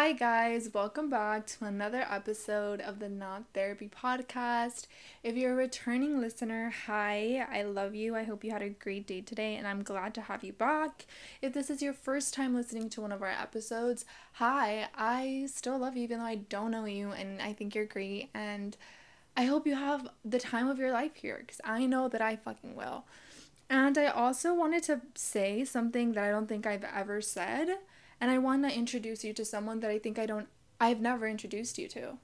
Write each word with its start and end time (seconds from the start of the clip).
Hi, 0.00 0.12
guys, 0.12 0.70
welcome 0.72 1.10
back 1.10 1.46
to 1.48 1.66
another 1.66 2.06
episode 2.10 2.80
of 2.80 3.00
the 3.00 3.08
Not 3.10 3.44
Therapy 3.52 3.86
Podcast. 3.86 4.86
If 5.22 5.36
you're 5.36 5.52
a 5.52 5.56
returning 5.56 6.22
listener, 6.22 6.72
hi, 6.86 7.46
I 7.52 7.64
love 7.64 7.94
you. 7.94 8.16
I 8.16 8.22
hope 8.22 8.42
you 8.42 8.50
had 8.50 8.62
a 8.62 8.70
great 8.70 9.06
day 9.06 9.20
today, 9.20 9.56
and 9.56 9.66
I'm 9.66 9.82
glad 9.82 10.14
to 10.14 10.22
have 10.22 10.42
you 10.42 10.54
back. 10.54 11.04
If 11.42 11.52
this 11.52 11.68
is 11.68 11.82
your 11.82 11.92
first 11.92 12.32
time 12.32 12.54
listening 12.54 12.88
to 12.88 13.02
one 13.02 13.12
of 13.12 13.20
our 13.20 13.28
episodes, 13.28 14.06
hi, 14.32 14.88
I 14.94 15.46
still 15.52 15.76
love 15.76 15.98
you, 15.98 16.04
even 16.04 16.20
though 16.20 16.24
I 16.24 16.36
don't 16.36 16.70
know 16.70 16.86
you, 16.86 17.12
and 17.12 17.42
I 17.42 17.52
think 17.52 17.74
you're 17.74 17.84
great, 17.84 18.30
and 18.32 18.78
I 19.36 19.44
hope 19.44 19.66
you 19.66 19.74
have 19.74 20.08
the 20.24 20.38
time 20.38 20.66
of 20.66 20.78
your 20.78 20.92
life 20.92 21.16
here, 21.16 21.40
because 21.40 21.60
I 21.62 21.84
know 21.84 22.08
that 22.08 22.22
I 22.22 22.36
fucking 22.36 22.74
will. 22.74 23.04
And 23.68 23.98
I 23.98 24.06
also 24.06 24.54
wanted 24.54 24.82
to 24.84 25.02
say 25.14 25.62
something 25.62 26.12
that 26.12 26.24
I 26.24 26.30
don't 26.30 26.48
think 26.48 26.66
I've 26.66 26.84
ever 26.84 27.20
said 27.20 27.76
and 28.20 28.30
I 28.30 28.38
want 28.38 28.68
to 28.68 28.76
introduce 28.76 29.24
you 29.24 29.32
to 29.34 29.44
someone 29.44 29.80
that 29.80 29.90
I 29.90 29.98
think 29.98 30.18
I 30.18 30.26
don't 30.26 30.48
I've 30.80 31.00
never 31.00 31.28
introduced 31.28 31.78
you 31.78 31.88
to. 31.88 32.18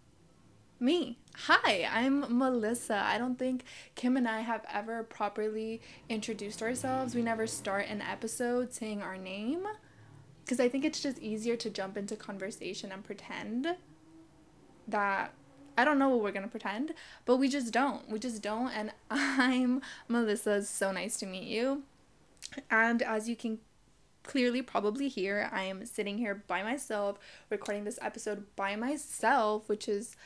Me. 0.79 1.19
Hi, 1.45 1.89
I'm 1.91 2.39
Melissa. 2.39 3.03
I 3.03 3.19
don't 3.19 3.39
think 3.39 3.65
Kim 3.95 4.17
and 4.17 4.29
I 4.29 4.41
have 4.41 4.65
ever 4.73 5.03
properly 5.03 5.81
introduced 6.09 6.63
ourselves. 6.63 7.15
We 7.15 7.23
never 7.23 7.47
start 7.47 7.87
an 7.89 8.03
episode 8.03 8.73
saying 8.73 9.03
our 9.03 9.17
name 9.17 9.67
because 10.45 10.61
I 10.61 10.69
think 10.69 10.85
it's 10.85 11.01
just 11.01 11.19
easier 11.19 11.57
to 11.57 11.71
jump 11.71 11.97
into 11.97 12.15
conversation 12.15 12.93
and 12.93 13.05
pretend 13.05 13.77
that 14.89 15.33
I 15.79 15.85
don't 15.85 15.99
know 15.99 16.09
what 16.09 16.23
we're 16.23 16.33
gonna 16.33 16.49
pretend, 16.49 16.95
but 17.25 17.37
we 17.37 17.49
just 17.49 17.73
don't. 17.73 18.09
We 18.09 18.19
just 18.19 18.43
don't. 18.43 18.71
And 18.71 18.93
I'm 19.11 19.83
Melissa. 20.09 20.63
so 20.63 20.93
nice 20.93 21.19
to 21.19 21.27
meet 21.27 21.45
you. 21.45 21.83
And 22.71 23.03
as 23.03 23.29
you 23.29 23.37
can 23.37 23.59
clearly 24.27 24.61
probably 24.61 25.09
hear, 25.09 25.49
I 25.53 25.63
am 25.63 25.87
sitting 25.87 26.19
here 26.19 26.43
by 26.47 26.63
myself, 26.63 27.19
recording 27.49 27.85
this 27.85 27.99
episode 28.03 28.45
by 28.57 28.77
myself, 28.77 29.69
which 29.69 29.89
is 29.89 30.17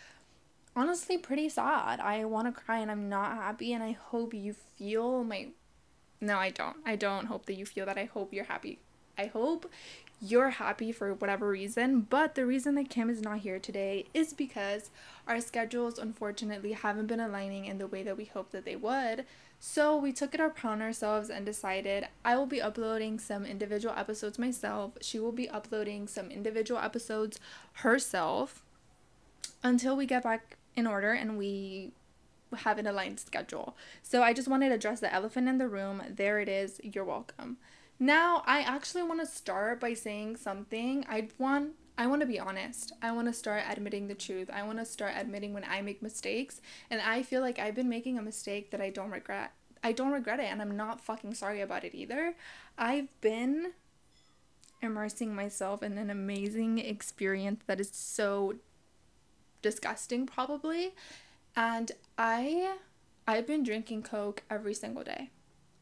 honestly 0.74 1.18
pretty 1.18 1.48
sad. 1.48 2.00
I 2.00 2.24
want 2.24 2.52
to 2.52 2.60
cry 2.60 2.78
and 2.78 2.90
I'm 2.90 3.08
not 3.08 3.36
happy, 3.36 3.72
and 3.72 3.82
I 3.82 3.92
hope 3.92 4.34
you 4.34 4.54
feel 4.76 5.22
my. 5.24 5.48
No, 6.20 6.36
I 6.36 6.50
don't. 6.50 6.76
I 6.84 6.96
don't 6.96 7.26
hope 7.26 7.46
that 7.46 7.54
you 7.54 7.66
feel 7.66 7.86
that. 7.86 7.98
I 7.98 8.04
hope 8.04 8.32
you're 8.32 8.44
happy. 8.44 8.80
I 9.16 9.26
hope 9.26 9.70
you're 10.20 10.50
happy 10.50 10.92
for 10.92 11.14
whatever 11.14 11.48
reason, 11.48 12.02
but 12.02 12.34
the 12.34 12.44
reason 12.44 12.74
that 12.74 12.90
Kim 12.90 13.08
is 13.08 13.22
not 13.22 13.38
here 13.38 13.58
today 13.58 14.04
is 14.12 14.34
because 14.34 14.90
our 15.26 15.40
schedules 15.40 15.98
unfortunately 15.98 16.72
haven't 16.72 17.06
been 17.06 17.20
aligning 17.20 17.64
in 17.64 17.78
the 17.78 17.86
way 17.86 18.02
that 18.02 18.18
we 18.18 18.26
hoped 18.26 18.52
that 18.52 18.66
they 18.66 18.76
would. 18.76 19.24
So 19.58 19.96
we 19.96 20.12
took 20.12 20.34
it 20.34 20.40
upon 20.40 20.82
ourselves 20.82 21.30
and 21.30 21.46
decided 21.46 22.06
I 22.24 22.36
will 22.36 22.46
be 22.46 22.60
uploading 22.60 23.18
some 23.18 23.46
individual 23.46 23.94
episodes 23.96 24.38
myself. 24.38 24.92
She 25.00 25.18
will 25.18 25.32
be 25.32 25.48
uploading 25.48 26.06
some 26.06 26.30
individual 26.30 26.80
episodes 26.80 27.40
herself 27.74 28.62
until 29.62 29.96
we 29.96 30.04
get 30.04 30.22
back 30.22 30.58
in 30.76 30.86
order 30.86 31.12
and 31.12 31.38
we 31.38 31.92
have 32.58 32.78
an 32.78 32.86
aligned 32.86 33.20
schedule. 33.20 33.76
So 34.02 34.22
I 34.22 34.32
just 34.32 34.48
wanted 34.48 34.68
to 34.68 34.74
address 34.74 35.00
the 35.00 35.12
elephant 35.12 35.48
in 35.48 35.58
the 35.58 35.68
room. 35.68 36.02
There 36.10 36.40
it 36.40 36.48
is. 36.48 36.80
You're 36.82 37.04
welcome. 37.04 37.58
Now, 38.02 38.42
I 38.46 38.60
actually 38.60 39.02
want 39.02 39.20
to 39.20 39.26
start 39.26 39.78
by 39.78 39.92
saying 39.92 40.36
something. 40.36 41.04
I 41.06 41.28
want 41.38 41.74
I 41.98 42.06
want 42.06 42.22
to 42.22 42.26
be 42.26 42.40
honest. 42.40 42.94
I 43.02 43.12
want 43.12 43.28
to 43.28 43.34
start 43.34 43.62
admitting 43.68 44.08
the 44.08 44.14
truth. 44.14 44.48
I 44.50 44.62
want 44.62 44.78
to 44.78 44.86
start 44.86 45.12
admitting 45.16 45.52
when 45.52 45.66
I 45.68 45.82
make 45.82 46.00
mistakes. 46.00 46.62
And 46.88 47.02
I 47.02 47.22
feel 47.22 47.42
like 47.42 47.58
I've 47.58 47.74
been 47.74 47.90
making 47.90 48.16
a 48.16 48.22
mistake 48.22 48.70
that 48.70 48.80
I 48.80 48.88
don't 48.88 49.10
regret. 49.10 49.52
I 49.84 49.92
don't 49.92 50.12
regret 50.12 50.40
it 50.40 50.44
and 50.44 50.62
I'm 50.62 50.78
not 50.78 51.02
fucking 51.02 51.34
sorry 51.34 51.60
about 51.60 51.84
it 51.84 51.94
either. 51.94 52.36
I've 52.78 53.08
been 53.20 53.72
immersing 54.80 55.34
myself 55.34 55.82
in 55.82 55.98
an 55.98 56.08
amazing 56.08 56.78
experience 56.78 57.60
that 57.66 57.80
is 57.80 57.90
so 57.92 58.54
disgusting 59.60 60.26
probably. 60.26 60.94
And 61.54 61.92
I 62.16 62.76
I've 63.28 63.46
been 63.46 63.62
drinking 63.62 64.04
Coke 64.04 64.42
every 64.48 64.72
single 64.72 65.04
day. 65.04 65.28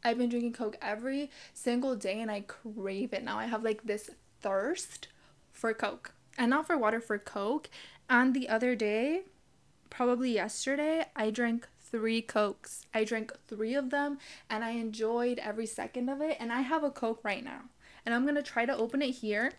I've 0.04 0.19
been 0.19 0.28
drinking 0.28 0.53
Coke 0.53 0.76
every 0.81 1.31
single 1.53 1.97
day 1.97 2.20
and 2.20 2.31
I 2.31 2.42
crave 2.42 3.12
it 3.12 3.25
now. 3.25 3.38
I 3.38 3.47
have 3.47 3.64
like 3.64 3.84
this 3.84 4.10
thirst 4.41 5.09
for 5.53 5.75
Coke 5.75 6.12
and 6.36 6.50
not 6.50 6.66
for 6.66 6.78
water, 6.78 7.00
for 7.00 7.19
Coke. 7.19 7.69
And 8.08 8.32
the 8.32 8.48
other 8.48 8.75
day, 8.75 9.22
probably 9.91 10.32
yesterday, 10.32 11.06
I 11.16 11.31
drank 11.31 11.69
three 11.81 12.22
Cokes. 12.22 12.87
I 12.94 13.04
drank 13.04 13.32
three 13.48 13.75
of 13.75 13.91
them 13.91 14.19
and 14.48 14.64
I 14.64 14.70
enjoyed 14.70 15.38
every 15.38 15.66
second 15.66 16.08
of 16.08 16.20
it. 16.20 16.37
And 16.38 16.53
I 16.53 16.60
have 16.60 16.84
a 16.84 16.91
Coke 16.91 17.20
right 17.22 17.44
now. 17.44 17.62
And 18.06 18.14
I'm 18.14 18.25
gonna 18.25 18.42
try 18.42 18.64
to 18.66 18.76
open 18.76 19.03
it 19.03 19.10
here. 19.10 19.53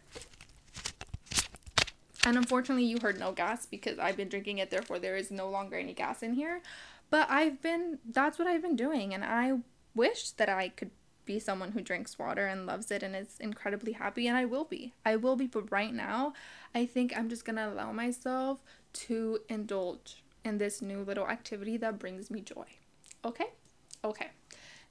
And 2.26 2.38
unfortunately, 2.38 2.86
you 2.86 2.98
heard 3.02 3.20
no 3.20 3.32
gas 3.32 3.66
because 3.66 3.98
I've 3.98 4.18
been 4.18 4.30
drinking 4.30 4.58
it, 4.58 4.70
therefore, 4.70 5.00
there 5.00 5.16
is 5.16 5.32
no 5.32 5.50
longer 5.50 5.78
any 5.78 5.94
gas 5.94 6.22
in 6.22 6.34
here. 6.34 6.62
But 7.10 7.30
I've 7.30 7.62
been, 7.62 8.00
that's 8.06 8.38
what 8.38 8.48
I've 8.48 8.62
been 8.62 8.76
doing. 8.76 9.14
And 9.14 9.24
I 9.24 9.60
wish 10.00 10.32
that 10.32 10.50
I 10.50 10.70
could 10.70 10.92
be 11.26 11.40
someone 11.40 11.74
who 11.74 11.82
drinks 11.82 12.18
water 12.18 12.48
and 12.48 12.66
loves 12.66 12.90
it 12.90 13.04
and 13.04 13.16
is 13.16 13.36
incredibly 13.40 13.92
happy 13.92 14.28
and 14.28 14.36
I 14.36 14.46
will 14.46 14.64
be. 14.64 14.94
I 15.06 15.16
will 15.16 15.36
be, 15.36 15.46
but 15.46 15.72
right 15.72 15.94
now, 15.94 16.34
I 16.74 16.86
think 16.86 17.16
I'm 17.16 17.30
just 17.30 17.46
going 17.46 17.58
to 17.58 17.72
allow 17.72 17.92
myself 17.92 18.64
to 18.94 19.40
indulge 19.48 20.24
in 20.44 20.58
this 20.58 20.82
new 20.82 21.02
little 21.04 21.28
activity 21.28 21.78
that 21.78 22.00
brings 22.00 22.32
me 22.32 22.42
joy. 22.42 22.66
Okay? 23.24 23.50
Okay. 24.04 24.30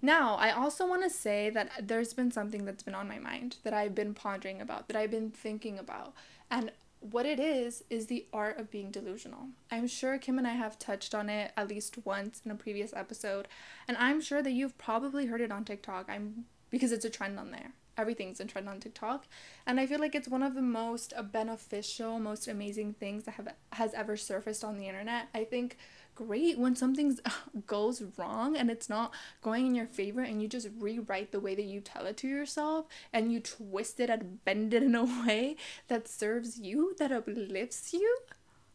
Now, 0.00 0.36
I 0.36 0.50
also 0.52 0.86
want 0.86 1.02
to 1.02 1.10
say 1.10 1.50
that 1.50 1.70
there's 1.82 2.14
been 2.14 2.30
something 2.30 2.64
that's 2.64 2.84
been 2.84 2.94
on 2.94 3.08
my 3.08 3.18
mind 3.18 3.56
that 3.64 3.74
I've 3.74 3.94
been 3.94 4.14
pondering 4.14 4.60
about, 4.60 4.86
that 4.88 4.96
I've 4.96 5.10
been 5.10 5.30
thinking 5.30 5.78
about. 5.78 6.12
And 6.50 6.70
what 7.00 7.26
it 7.26 7.38
is 7.38 7.84
is 7.90 8.06
the 8.06 8.26
art 8.32 8.58
of 8.58 8.70
being 8.70 8.90
delusional. 8.90 9.48
I'm 9.70 9.86
sure 9.86 10.18
Kim 10.18 10.38
and 10.38 10.46
I 10.46 10.52
have 10.52 10.78
touched 10.78 11.14
on 11.14 11.28
it 11.28 11.52
at 11.56 11.68
least 11.68 11.98
once 12.04 12.42
in 12.44 12.50
a 12.50 12.56
previous 12.56 12.92
episode, 12.94 13.48
and 13.86 13.96
I'm 13.96 14.20
sure 14.20 14.42
that 14.42 14.52
you've 14.52 14.78
probably 14.78 15.26
heard 15.26 15.40
it 15.40 15.52
on 15.52 15.64
TikTok. 15.64 16.06
I'm 16.08 16.44
because 16.70 16.92
it's 16.92 17.04
a 17.04 17.10
trend 17.10 17.38
on 17.38 17.50
there. 17.50 17.72
Everything's 17.96 18.40
a 18.40 18.44
trend 18.44 18.68
on 18.68 18.78
TikTok, 18.78 19.26
and 19.66 19.80
I 19.80 19.86
feel 19.86 19.98
like 19.98 20.14
it's 20.14 20.28
one 20.28 20.42
of 20.42 20.54
the 20.54 20.62
most 20.62 21.12
beneficial, 21.32 22.18
most 22.18 22.46
amazing 22.46 22.94
things 22.94 23.24
that 23.24 23.32
have 23.32 23.48
has 23.72 23.94
ever 23.94 24.16
surfaced 24.16 24.64
on 24.64 24.76
the 24.76 24.86
internet. 24.86 25.28
I 25.34 25.44
think 25.44 25.76
great 26.18 26.58
when 26.58 26.74
something 26.74 27.16
goes 27.66 28.02
wrong 28.16 28.56
and 28.56 28.72
it's 28.72 28.88
not 28.88 29.14
going 29.40 29.66
in 29.66 29.74
your 29.76 29.86
favor 29.86 30.20
and 30.20 30.42
you 30.42 30.48
just 30.48 30.68
rewrite 30.76 31.30
the 31.30 31.38
way 31.38 31.54
that 31.54 31.64
you 31.64 31.80
tell 31.80 32.06
it 32.06 32.16
to 32.16 32.26
yourself 32.26 32.86
and 33.12 33.32
you 33.32 33.38
twist 33.38 34.00
it 34.00 34.10
and 34.10 34.44
bend 34.44 34.74
it 34.74 34.82
in 34.82 34.96
a 34.96 35.04
way 35.26 35.54
that 35.86 36.08
serves 36.08 36.58
you, 36.58 36.92
that 36.98 37.12
uplifts 37.12 37.92
you. 37.92 38.18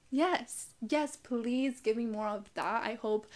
Yes, 0.10 0.68
yes, 0.88 1.18
please 1.18 1.82
give 1.82 1.98
me 1.98 2.06
more 2.06 2.28
of 2.28 2.50
that. 2.54 2.84
I 2.84 2.94
hope 2.94 3.28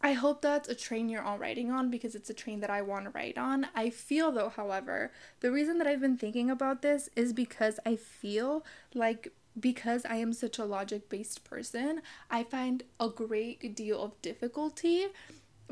I 0.00 0.12
hope 0.12 0.42
that's 0.42 0.68
a 0.68 0.74
train 0.74 1.08
you're 1.08 1.22
all 1.22 1.38
riding 1.38 1.70
on 1.70 1.90
because 1.90 2.14
it's 2.14 2.28
a 2.28 2.34
train 2.34 2.60
that 2.60 2.68
I 2.68 2.82
want 2.82 3.04
to 3.04 3.10
ride 3.10 3.38
on. 3.38 3.68
I 3.74 3.88
feel 3.88 4.32
though, 4.32 4.50
however, 4.50 5.12
the 5.40 5.50
reason 5.52 5.78
that 5.78 5.86
I've 5.86 6.00
been 6.00 6.18
thinking 6.18 6.50
about 6.50 6.82
this 6.82 7.08
is 7.16 7.32
because 7.32 7.78
I 7.86 7.96
feel 7.96 8.66
like 8.92 9.32
because 9.58 10.04
I 10.04 10.16
am 10.16 10.32
such 10.32 10.58
a 10.58 10.64
logic 10.64 11.08
based 11.08 11.44
person, 11.44 12.02
I 12.30 12.42
find 12.44 12.82
a 12.98 13.08
great 13.08 13.74
deal 13.74 14.02
of 14.02 14.20
difficulty 14.22 15.06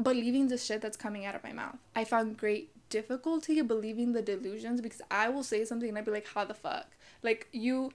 believing 0.00 0.48
the 0.48 0.58
shit 0.58 0.80
that's 0.80 0.96
coming 0.96 1.24
out 1.26 1.34
of 1.34 1.42
my 1.42 1.52
mouth. 1.52 1.78
I 1.94 2.04
found 2.04 2.38
great 2.38 2.70
difficulty 2.88 3.60
believing 3.62 4.12
the 4.12 4.22
delusions 4.22 4.80
because 4.80 5.02
I 5.10 5.28
will 5.28 5.42
say 5.42 5.64
something 5.64 5.88
and 5.88 5.98
I'd 5.98 6.04
be 6.04 6.10
like, 6.10 6.28
how 6.28 6.44
the 6.44 6.54
fuck? 6.54 6.88
Like, 7.22 7.48
you. 7.52 7.92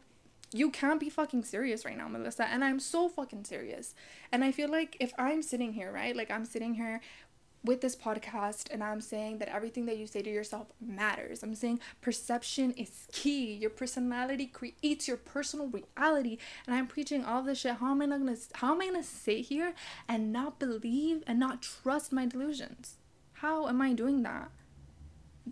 You 0.54 0.72
can't 0.72 0.98
be 0.98 1.10
fucking 1.10 1.44
serious 1.44 1.84
right 1.84 1.98
now, 1.98 2.08
Melissa. 2.08 2.48
And 2.48 2.64
I'm 2.64 2.80
so 2.80 3.10
fucking 3.10 3.44
serious. 3.44 3.94
And 4.32 4.46
I 4.46 4.54
feel 4.54 4.72
like 4.72 4.96
if 5.02 5.12
I'm 5.20 5.42
sitting 5.42 5.74
here, 5.74 5.92
right? 5.92 6.16
Like 6.16 6.32
I'm 6.32 6.46
sitting 6.46 6.76
here 6.76 7.02
with 7.68 7.82
this 7.82 7.96
podcast 7.96 8.72
and 8.72 8.84
I'm 8.84 9.02
saying 9.02 9.40
that 9.40 9.54
everything 9.54 9.86
that 9.86 9.98
you 9.98 10.08
say 10.08 10.22
to 10.22 10.30
yourself 10.30 10.68
matters. 10.82 11.44
I'm 11.44 11.54
saying 11.54 11.82
perception 12.02 12.72
is 12.72 13.08
key. 13.12 13.54
Your 13.54 13.70
personality 13.70 14.48
creates 14.48 15.08
your 15.08 15.18
personal 15.18 15.68
reality. 15.68 16.38
And 16.66 16.76
I'm 16.76 16.88
preaching 16.88 17.26
all 17.26 17.44
this 17.44 17.60
shit. 17.60 17.76
How 17.76 17.92
am 17.92 18.02
I 18.02 18.06
not 18.06 18.20
gonna 18.20 18.38
how 18.54 18.74
am 18.74 18.82
I 18.82 18.88
gonna 18.88 19.04
sit 19.04 19.42
here 19.42 19.74
and 20.08 20.32
not 20.32 20.58
believe 20.60 21.24
and 21.28 21.40
not 21.40 21.62
trust 21.62 22.12
my 22.12 22.26
delusions? 22.26 22.96
How 23.34 23.68
am 23.68 23.82
I 23.82 23.94
doing 23.94 24.24
that? 24.24 24.50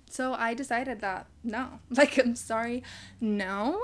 So 0.10 0.34
I 0.34 0.54
decided 0.54 1.02
that 1.02 1.28
no. 1.44 1.80
Like 1.90 2.18
I'm 2.18 2.36
sorry, 2.36 2.82
no. 3.20 3.82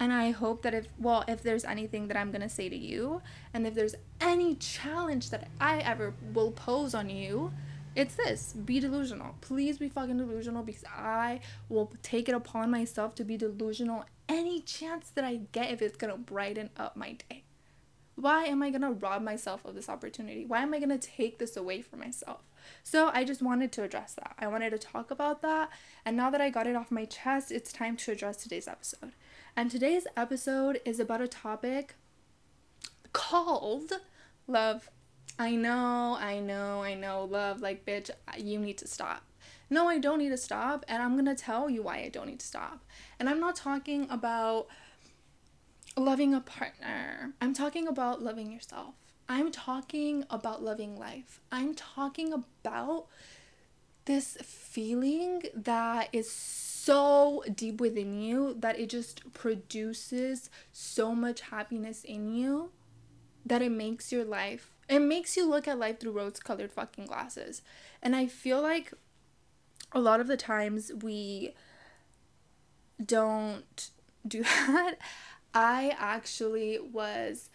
And 0.00 0.12
I 0.12 0.32
hope 0.32 0.62
that 0.62 0.74
if, 0.74 0.88
well, 0.98 1.24
if 1.28 1.44
there's 1.44 1.64
anything 1.64 2.08
that 2.08 2.16
I'm 2.16 2.32
going 2.32 2.40
to 2.40 2.48
say 2.48 2.68
to 2.68 2.76
you, 2.76 3.22
and 3.54 3.64
if 3.68 3.74
there's 3.74 3.94
any 4.20 4.56
challenge 4.56 5.30
that 5.30 5.48
I 5.60 5.78
ever 5.78 6.12
will 6.34 6.50
pose 6.50 6.92
on 6.92 7.08
you, 7.08 7.52
it's 7.94 8.14
this 8.14 8.52
be 8.52 8.80
delusional. 8.80 9.34
Please 9.40 9.78
be 9.78 9.88
fucking 9.88 10.18
delusional 10.18 10.62
because 10.62 10.84
I 10.84 11.40
will 11.68 11.92
take 12.02 12.28
it 12.28 12.34
upon 12.34 12.70
myself 12.70 13.14
to 13.16 13.24
be 13.24 13.36
delusional 13.36 14.04
any 14.28 14.60
chance 14.60 15.10
that 15.10 15.24
I 15.24 15.40
get 15.52 15.70
if 15.70 15.82
it's 15.82 15.96
to 16.12 16.18
brighten 16.18 16.70
up 16.76 16.96
my 16.96 17.16
day. 17.28 17.44
Why 18.14 18.44
am 18.44 18.62
I 18.62 18.70
to 18.82 18.90
rob 18.90 19.22
myself 19.22 19.64
of 19.64 19.74
this 19.74 19.88
opportunity? 19.88 20.44
Why 20.44 20.62
am 20.62 20.74
I 20.74 20.78
to 20.90 20.98
take 20.98 21.38
this 21.38 21.56
away 21.56 21.82
from 21.82 22.00
myself? 22.00 22.42
So 22.82 23.10
I 23.12 23.24
just 23.24 23.42
wanted 23.42 23.72
to 23.72 23.82
address 23.82 24.14
that. 24.14 24.34
I 24.38 24.46
wanted 24.48 24.70
to 24.70 24.78
talk 24.78 25.10
about 25.10 25.42
that. 25.42 25.70
And 26.04 26.16
now 26.16 26.30
that 26.30 26.40
I 26.40 26.50
got 26.50 26.66
it 26.66 26.76
off 26.76 26.90
my 26.90 27.06
chest, 27.06 27.50
it's 27.50 27.72
time 27.72 27.96
to 27.96 28.12
address 28.12 28.36
today's 28.36 28.68
episode. 28.68 29.12
And 29.56 29.70
today's 29.70 30.06
episode 30.16 30.80
is 30.84 31.00
about 31.00 31.20
a 31.20 31.28
topic 31.28 31.94
called 33.12 33.92
love. 34.46 34.90
I 35.38 35.56
know, 35.56 36.16
I 36.20 36.38
know, 36.40 36.82
I 36.82 36.94
know, 36.94 37.24
love. 37.24 37.60
Like, 37.60 37.84
bitch, 37.84 38.10
you 38.38 38.58
need 38.58 38.78
to 38.78 38.86
stop. 38.86 39.22
No, 39.70 39.88
I 39.88 39.98
don't 39.98 40.18
need 40.18 40.28
to 40.28 40.36
stop, 40.36 40.84
and 40.86 41.02
I'm 41.02 41.16
gonna 41.16 41.34
tell 41.34 41.70
you 41.70 41.82
why 41.82 41.98
I 41.98 42.08
don't 42.10 42.26
need 42.26 42.40
to 42.40 42.46
stop. 42.46 42.84
And 43.18 43.28
I'm 43.28 43.40
not 43.40 43.56
talking 43.56 44.06
about 44.10 44.66
loving 45.96 46.34
a 46.34 46.40
partner, 46.40 47.32
I'm 47.40 47.54
talking 47.54 47.88
about 47.88 48.22
loving 48.22 48.52
yourself. 48.52 48.94
I'm 49.28 49.50
talking 49.50 50.24
about 50.28 50.62
loving 50.62 50.98
life. 50.98 51.40
I'm 51.50 51.74
talking 51.74 52.32
about 52.32 53.06
this 54.04 54.36
feeling 54.42 55.42
that 55.54 56.08
is 56.12 56.30
so 56.30 57.42
deep 57.54 57.80
within 57.80 58.20
you 58.20 58.54
that 58.58 58.78
it 58.78 58.90
just 58.90 59.32
produces 59.32 60.50
so 60.72 61.14
much 61.14 61.42
happiness 61.42 62.04
in 62.04 62.34
you 62.34 62.72
that 63.46 63.62
it 63.62 63.70
makes 63.70 64.12
your 64.12 64.24
life 64.24 64.72
it 64.92 65.00
makes 65.00 65.36
you 65.36 65.48
look 65.48 65.66
at 65.66 65.78
life 65.78 65.98
through 66.00 66.12
rose 66.12 66.38
colored 66.38 66.72
fucking 66.72 67.06
glasses 67.06 67.62
and 68.02 68.14
i 68.14 68.26
feel 68.26 68.60
like 68.60 68.92
a 69.92 70.00
lot 70.00 70.20
of 70.20 70.26
the 70.26 70.36
times 70.36 70.92
we 71.02 71.54
don't 73.04 73.90
do 74.26 74.42
that 74.68 74.96
i 75.54 75.94
actually 75.98 76.78
was 76.78 77.50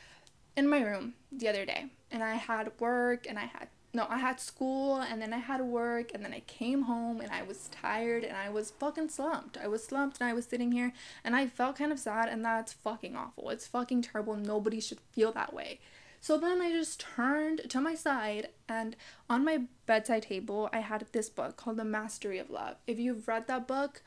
in 0.56 0.68
my 0.68 0.82
room 0.82 1.14
the 1.32 1.48
other 1.48 1.66
day 1.66 1.86
and 2.12 2.24
i 2.24 2.36
had 2.36 2.72
work 2.80 3.26
and 3.28 3.38
i 3.38 3.46
had 3.46 3.68
no, 3.94 4.06
I 4.10 4.20
had 4.20 4.40
school 4.40 4.98
and 4.98 5.20
then 5.20 5.34
I 5.34 5.40
had 5.40 5.60
work 5.60 6.12
and 6.14 6.24
then 6.24 6.32
I 6.32 6.42
came 6.42 6.84
home 6.84 7.20
and 7.20 7.32
I 7.32 7.42
was 7.42 7.68
tired 7.70 8.24
and 8.24 8.38
I 8.38 8.48
was 8.48 8.70
fucking 8.70 9.10
slumped. 9.10 9.58
I 9.58 9.68
was 9.68 9.84
slumped 9.84 10.20
and 10.20 10.30
I 10.30 10.34
was 10.34 10.46
sitting 10.46 10.72
here 10.72 10.94
and 11.24 11.36
I 11.36 11.48
felt 11.48 11.78
kind 11.78 11.92
of 11.92 11.98
sad 11.98 12.30
and 12.30 12.46
that's 12.46 12.74
fucking 12.74 13.16
awful. 13.16 13.50
It's 13.50 13.66
fucking 13.66 14.04
terrible. 14.04 14.36
Nobody 14.36 14.80
should 14.80 15.00
feel 15.14 15.32
that 15.32 15.52
way. 15.52 15.80
So 16.20 16.38
then 16.38 16.62
I 16.62 16.72
just 16.72 17.00
turned 17.00 17.70
to 17.70 17.80
my 17.80 17.96
side 17.96 18.50
and 18.68 18.96
on 19.30 19.46
my 19.46 19.62
bedside 19.86 20.24
table 20.24 20.70
I 20.74 20.80
had 20.80 21.06
this 21.12 21.30
book 21.30 21.58
called 21.58 21.78
The 21.78 21.86
Mastery 21.86 22.38
of 22.40 22.50
Love. 22.50 22.78
If 22.86 23.00
you've 23.00 23.28
read 23.28 23.48
that 23.48 23.68
book, 23.68 24.02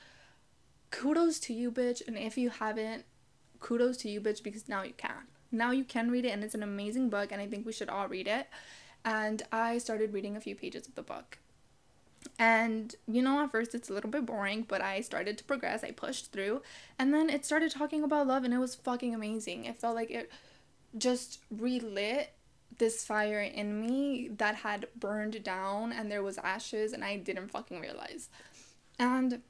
kudos 0.90 1.38
to 1.40 1.54
you, 1.54 1.70
bitch. 1.70 2.06
And 2.06 2.18
if 2.18 2.36
you 2.36 2.50
haven't, 2.50 3.04
kudos 3.60 3.96
to 3.98 4.10
you, 4.10 4.20
bitch, 4.20 4.42
because 4.42 4.68
now 4.68 4.82
you 4.82 4.92
can. 4.96 5.28
Now 5.52 5.70
you 5.70 5.84
can 5.84 6.10
read 6.10 6.24
it 6.24 6.30
and 6.30 6.44
it's 6.44 6.54
an 6.54 6.62
amazing 6.62 7.10
book 7.10 7.32
and 7.32 7.40
I 7.40 7.46
think 7.46 7.64
we 7.64 7.72
should 7.72 7.88
all 7.88 8.08
read 8.08 8.28
it 8.28 8.48
and 9.04 9.42
I 9.50 9.78
started 9.78 10.12
reading 10.12 10.36
a 10.36 10.40
few 10.40 10.54
pages 10.54 10.86
of 10.86 10.94
the 10.94 11.02
book. 11.02 11.38
And 12.38 12.94
you 13.06 13.22
know, 13.22 13.42
at 13.42 13.50
first 13.50 13.74
it's 13.74 13.88
a 13.88 13.94
little 13.94 14.10
bit 14.10 14.26
boring, 14.26 14.64
but 14.68 14.82
I 14.82 15.00
started 15.00 15.38
to 15.38 15.44
progress. 15.44 15.82
I 15.82 15.90
pushed 15.90 16.32
through, 16.32 16.62
and 16.98 17.14
then 17.14 17.30
it 17.30 17.46
started 17.46 17.70
talking 17.70 18.02
about 18.02 18.26
love, 18.26 18.44
and 18.44 18.52
it 18.52 18.58
was 18.58 18.74
fucking 18.74 19.14
amazing. 19.14 19.64
It 19.64 19.78
felt 19.78 19.94
like 19.94 20.10
it 20.10 20.30
just 20.96 21.40
relit 21.50 22.32
this 22.78 23.04
fire 23.04 23.40
in 23.40 23.80
me 23.80 24.28
that 24.38 24.56
had 24.56 24.86
burned 24.98 25.42
down, 25.42 25.92
and 25.92 26.10
there 26.10 26.22
was 26.22 26.38
ashes, 26.38 26.92
and 26.92 27.04
I 27.04 27.16
didn't 27.16 27.48
fucking 27.48 27.80
realize. 27.80 28.28
And 28.98 29.42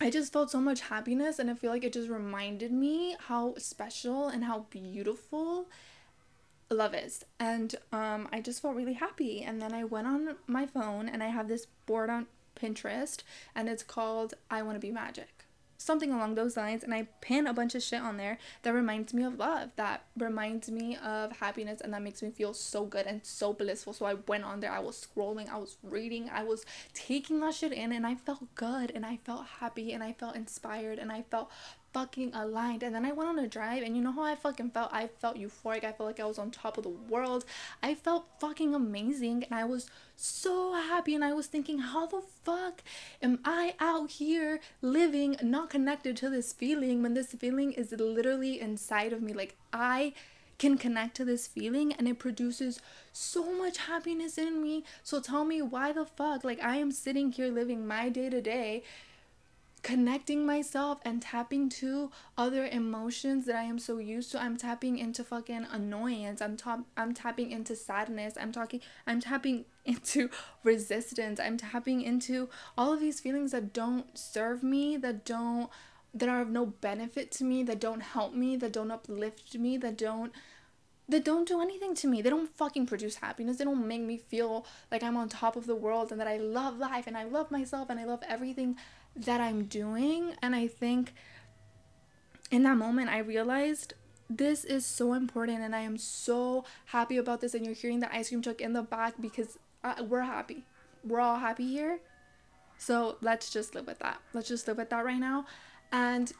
I 0.00 0.10
just 0.10 0.32
felt 0.32 0.50
so 0.50 0.60
much 0.60 0.80
happiness, 0.82 1.38
and 1.38 1.50
I 1.50 1.54
feel 1.54 1.70
like 1.70 1.84
it 1.84 1.92
just 1.92 2.08
reminded 2.08 2.72
me 2.72 3.16
how 3.28 3.54
special 3.58 4.28
and 4.28 4.44
how 4.44 4.66
beautiful 4.70 5.68
love 6.70 6.94
is. 6.94 7.24
And 7.38 7.74
um, 7.92 8.28
i 8.32 8.40
just 8.40 8.62
felt 8.62 8.74
really 8.74 8.94
happy. 8.94 9.42
And 9.42 9.60
then 9.60 9.72
i 9.72 9.84
went 9.84 10.06
on 10.06 10.36
my 10.46 10.66
phone 10.66 11.08
and 11.08 11.22
i 11.22 11.28
have 11.28 11.48
this 11.48 11.66
board 11.86 12.10
on 12.10 12.26
pinterest 12.54 13.22
and 13.54 13.68
it's 13.68 13.82
called 13.82 14.34
i 14.50 14.62
want 14.62 14.76
to 14.76 14.80
be 14.80 14.90
magic 14.90 15.41
something 15.82 16.12
along 16.12 16.34
those 16.34 16.56
lines 16.56 16.84
and 16.84 16.94
i 16.94 17.06
pin 17.20 17.46
a 17.46 17.52
bunch 17.52 17.74
of 17.74 17.82
shit 17.82 18.00
on 18.00 18.16
there 18.16 18.38
that 18.62 18.72
reminds 18.72 19.12
me 19.12 19.22
of 19.22 19.38
love 19.38 19.70
that 19.76 20.04
reminds 20.16 20.70
me 20.70 20.96
of 21.04 21.32
happiness 21.32 21.80
and 21.80 21.92
that 21.92 22.02
makes 22.02 22.22
me 22.22 22.30
feel 22.30 22.54
so 22.54 22.84
good 22.84 23.06
and 23.06 23.24
so 23.24 23.52
blissful. 23.52 23.92
So 23.92 24.06
i 24.06 24.14
went 24.14 24.44
on 24.44 24.60
there 24.60 24.72
i 24.72 24.78
was 24.78 25.06
scrolling 25.06 25.48
i 25.48 25.58
was 25.58 25.76
reading 25.82 26.30
i 26.32 26.42
was 26.44 26.64
taking 26.94 27.40
that 27.40 27.54
shit 27.54 27.72
in 27.72 27.92
and 27.92 28.06
i 28.06 28.14
felt 28.14 28.54
good 28.54 28.90
and 28.94 29.04
i 29.04 29.18
felt 29.24 29.46
happy 29.60 29.92
and 29.92 30.02
i 30.02 30.12
felt 30.12 30.36
inspired 30.36 30.98
and 30.98 31.10
i 31.10 31.22
felt 31.30 31.50
fucking 31.92 32.34
aligned. 32.34 32.82
And 32.82 32.94
then 32.94 33.04
I 33.04 33.12
went 33.12 33.28
on 33.28 33.38
a 33.38 33.46
drive, 33.46 33.82
and 33.82 33.96
you 33.96 34.02
know 34.02 34.12
how 34.12 34.22
I 34.22 34.34
fucking 34.34 34.70
felt? 34.70 34.90
I 34.92 35.06
felt 35.06 35.36
euphoric. 35.36 35.84
I 35.84 35.92
felt 35.92 36.08
like 36.08 36.20
I 36.20 36.24
was 36.24 36.38
on 36.38 36.50
top 36.50 36.78
of 36.78 36.84
the 36.84 36.90
world. 36.90 37.44
I 37.82 37.94
felt 37.94 38.26
fucking 38.38 38.74
amazing, 38.74 39.44
and 39.44 39.54
I 39.54 39.64
was 39.64 39.88
so 40.16 40.74
happy. 40.74 41.14
And 41.14 41.24
I 41.24 41.32
was 41.32 41.46
thinking, 41.46 41.78
how 41.78 42.06
the 42.06 42.22
fuck 42.44 42.82
am 43.22 43.40
I 43.44 43.74
out 43.80 44.12
here 44.12 44.60
living 44.80 45.36
not 45.42 45.70
connected 45.70 46.16
to 46.18 46.30
this 46.30 46.52
feeling 46.52 47.02
when 47.02 47.14
this 47.14 47.32
feeling 47.32 47.72
is 47.72 47.92
literally 47.92 48.60
inside 48.60 49.12
of 49.12 49.22
me? 49.22 49.32
Like, 49.32 49.56
I 49.72 50.14
can 50.62 50.78
connect 50.78 51.16
to 51.16 51.24
this 51.24 51.48
feeling 51.48 51.92
and 51.92 52.06
it 52.06 52.20
produces 52.20 52.80
so 53.12 53.52
much 53.52 53.78
happiness 53.78 54.38
in 54.38 54.62
me. 54.62 54.84
So 55.02 55.20
tell 55.20 55.44
me 55.44 55.60
why 55.60 55.92
the 55.92 56.04
fuck 56.04 56.44
like 56.44 56.62
I 56.62 56.76
am 56.76 56.92
sitting 56.92 57.32
here 57.32 57.50
living 57.50 57.84
my 57.84 58.08
day 58.08 58.30
to 58.30 58.40
day 58.40 58.84
connecting 59.82 60.46
myself 60.46 60.98
and 61.04 61.20
tapping 61.20 61.68
to 61.68 62.10
other 62.38 62.66
emotions 62.66 63.46
that 63.46 63.56
I 63.56 63.62
am 63.62 63.78
so 63.78 63.98
used 63.98 64.30
to. 64.32 64.40
I'm 64.40 64.56
tapping 64.56 64.98
into 64.98 65.24
fucking 65.24 65.66
annoyance. 65.70 66.40
I'm 66.40 66.56
top 66.56 66.80
I'm 66.96 67.12
tapping 67.12 67.50
into 67.50 67.74
sadness. 67.74 68.34
I'm 68.40 68.52
talking 68.52 68.80
I'm 69.06 69.20
tapping 69.20 69.64
into 69.84 70.30
resistance. 70.62 71.40
I'm 71.40 71.56
tapping 71.56 72.02
into 72.02 72.48
all 72.78 72.92
of 72.92 73.00
these 73.00 73.20
feelings 73.20 73.52
that 73.52 73.72
don't 73.72 74.16
serve 74.16 74.62
me, 74.62 74.96
that 74.98 75.24
don't 75.24 75.68
that 76.14 76.28
are 76.28 76.42
of 76.42 76.50
no 76.50 76.66
benefit 76.66 77.30
to 77.32 77.44
me, 77.44 77.62
that 77.64 77.80
don't 77.80 78.02
help 78.02 78.34
me, 78.34 78.56
that 78.56 78.72
don't 78.72 78.90
uplift 78.90 79.56
me, 79.56 79.76
that 79.78 79.98
don't 79.98 80.32
that 81.08 81.24
don't 81.24 81.48
do 81.48 81.60
anything 81.60 81.94
to 81.96 82.06
me. 82.06 82.22
They 82.22 82.30
don't 82.30 82.48
fucking 82.56 82.86
produce 82.86 83.16
happiness. 83.16 83.58
They 83.58 83.64
don't 83.64 83.86
make 83.86 84.02
me 84.02 84.16
feel 84.16 84.64
like 84.90 85.02
I'm 85.02 85.16
on 85.16 85.28
top 85.28 85.56
of 85.56 85.66
the 85.66 85.74
world 85.74 86.12
and 86.12 86.20
that 86.20 86.28
I 86.28 86.36
love 86.36 86.78
life 86.78 87.06
and 87.06 87.16
I 87.16 87.24
love 87.24 87.50
myself 87.50 87.90
and 87.90 87.98
I 87.98 88.04
love 88.04 88.22
everything 88.28 88.76
that 89.16 89.40
I'm 89.40 89.64
doing. 89.64 90.34
And 90.42 90.54
I 90.54 90.66
think 90.66 91.12
in 92.50 92.62
that 92.64 92.76
moment, 92.76 93.10
I 93.10 93.18
realized 93.18 93.94
this 94.28 94.64
is 94.64 94.86
so 94.86 95.12
important 95.12 95.60
and 95.60 95.74
I 95.74 95.80
am 95.80 95.98
so 95.98 96.64
happy 96.86 97.16
about 97.16 97.40
this. 97.40 97.54
And 97.54 97.64
you're 97.64 97.74
hearing 97.74 98.00
the 98.00 98.14
ice 98.14 98.28
cream 98.28 98.42
truck 98.42 98.60
in 98.60 98.72
the 98.72 98.82
back 98.82 99.14
because 99.20 99.58
uh, 99.84 100.02
we're 100.08 100.22
happy. 100.22 100.64
We're 101.04 101.20
all 101.20 101.38
happy 101.38 101.66
here. 101.66 102.00
So 102.78 103.16
let's 103.20 103.50
just 103.50 103.74
live 103.74 103.86
with 103.86 103.98
that. 104.00 104.20
Let's 104.32 104.48
just 104.48 104.66
live 104.66 104.76
with 104.76 104.90
that 104.90 105.04
right 105.04 105.18
now. 105.18 105.46
And 105.92 106.32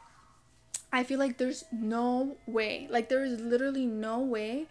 I 0.93 1.05
feel 1.05 1.19
like 1.19 1.39
there's 1.39 1.65
no 1.73 2.37
way, 2.47 2.87
like, 2.91 3.09
there 3.09 3.25
is 3.25 3.41
literally 3.41 3.87
no 3.87 4.19
way 4.19 4.67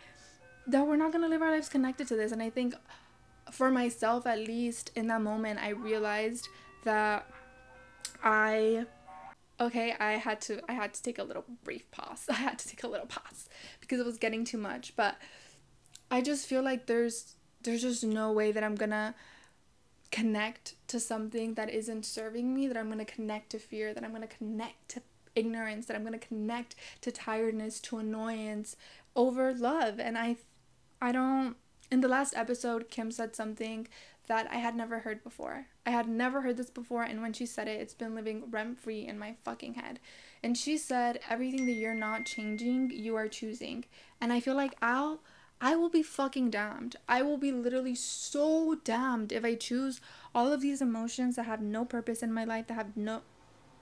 that 0.67 0.85
we're 0.85 0.95
not 0.95 1.11
gonna 1.11 1.27
live 1.27 1.41
our 1.41 1.51
lives 1.51 1.69
connected 1.69 2.07
to 2.09 2.15
this. 2.15 2.31
And 2.31 2.43
I 2.43 2.49
think 2.49 2.75
for 3.51 3.71
myself, 3.71 4.27
at 4.27 4.39
least 4.39 4.91
in 4.95 5.07
that 5.07 5.21
moment, 5.21 5.59
I 5.61 5.69
realized 5.69 6.47
that 6.83 7.25
I 8.23 8.85
okay, 9.59 9.95
I 9.99 10.13
had 10.13 10.41
to 10.41 10.61
I 10.69 10.73
had 10.73 10.93
to 10.93 11.03
take 11.03 11.19
a 11.19 11.23
little 11.23 11.45
brief 11.63 11.89
pause. 11.91 12.25
I 12.29 12.33
had 12.33 12.59
to 12.59 12.67
take 12.67 12.83
a 12.83 12.87
little 12.87 13.07
pause 13.07 13.47
because 13.79 13.99
it 13.99 14.05
was 14.05 14.17
getting 14.17 14.45
too 14.45 14.57
much, 14.57 14.95
but 14.95 15.17
I 16.09 16.21
just 16.21 16.47
feel 16.47 16.63
like 16.63 16.87
there's 16.87 17.35
there's 17.63 17.81
just 17.81 18.03
no 18.03 18.31
way 18.31 18.51
that 18.51 18.63
I'm 18.63 18.75
to 18.77 19.13
connect 20.11 20.75
to 20.87 20.99
something 20.99 21.53
that 21.53 21.69
isn't 21.69 22.05
serving 22.05 22.53
me, 22.53 22.67
that 22.67 22.75
I'm 22.75 22.95
to 22.97 23.05
connect 23.05 23.51
to 23.51 23.59
fear, 23.59 23.93
that 23.93 24.03
I'm 24.03 24.19
to 24.19 24.27
connect 24.27 24.89
to 24.89 25.01
ignorance, 25.35 25.85
that 25.85 25.95
I'm 25.95 26.05
to 26.11 26.17
connect 26.17 26.75
to 27.01 27.11
tiredness, 27.11 27.79
to 27.81 27.97
annoyance 27.97 28.75
over 29.15 29.53
love. 29.53 29.99
And 29.99 30.17
I 30.17 30.37
I 31.01 31.11
don't 31.11 31.55
in 31.91 32.01
the 32.01 32.07
last 32.07 32.33
episode 32.35 32.89
Kim 32.89 33.11
said 33.11 33.35
something 33.35 33.87
that 34.31 34.47
I 34.49 34.59
had 34.59 34.77
never 34.77 34.99
heard 34.99 35.25
before. 35.25 35.65
I 35.85 35.89
had 35.89 36.07
never 36.07 36.39
heard 36.39 36.55
this 36.55 36.69
before, 36.69 37.03
and 37.03 37.21
when 37.21 37.33
she 37.33 37.45
said 37.45 37.67
it, 37.67 37.81
it's 37.81 37.93
been 37.93 38.15
living 38.15 38.43
rent 38.49 38.79
free 38.79 39.05
in 39.05 39.19
my 39.19 39.35
fucking 39.43 39.73
head. 39.73 39.99
And 40.41 40.57
she 40.57 40.77
said, 40.77 41.19
Everything 41.29 41.65
that 41.65 41.73
you're 41.73 41.93
not 41.93 42.25
changing, 42.25 42.91
you 42.91 43.17
are 43.17 43.27
choosing. 43.27 43.83
And 44.21 44.31
I 44.31 44.39
feel 44.39 44.55
like 44.55 44.75
I'll. 44.81 45.19
I 45.59 45.75
will 45.75 45.89
be 45.89 46.01
fucking 46.01 46.49
damned. 46.49 46.95
I 47.09 47.23
will 47.23 47.37
be 47.37 47.51
literally 47.51 47.93
so 47.93 48.75
damned 48.85 49.33
if 49.33 49.43
I 49.43 49.55
choose 49.55 49.99
all 50.33 50.51
of 50.53 50.61
these 50.61 50.81
emotions 50.81 51.35
that 51.35 51.45
have 51.45 51.61
no 51.61 51.83
purpose 51.83 52.23
in 52.23 52.31
my 52.31 52.45
life, 52.45 52.67
that 52.67 52.75
have 52.75 52.95
no 52.95 53.23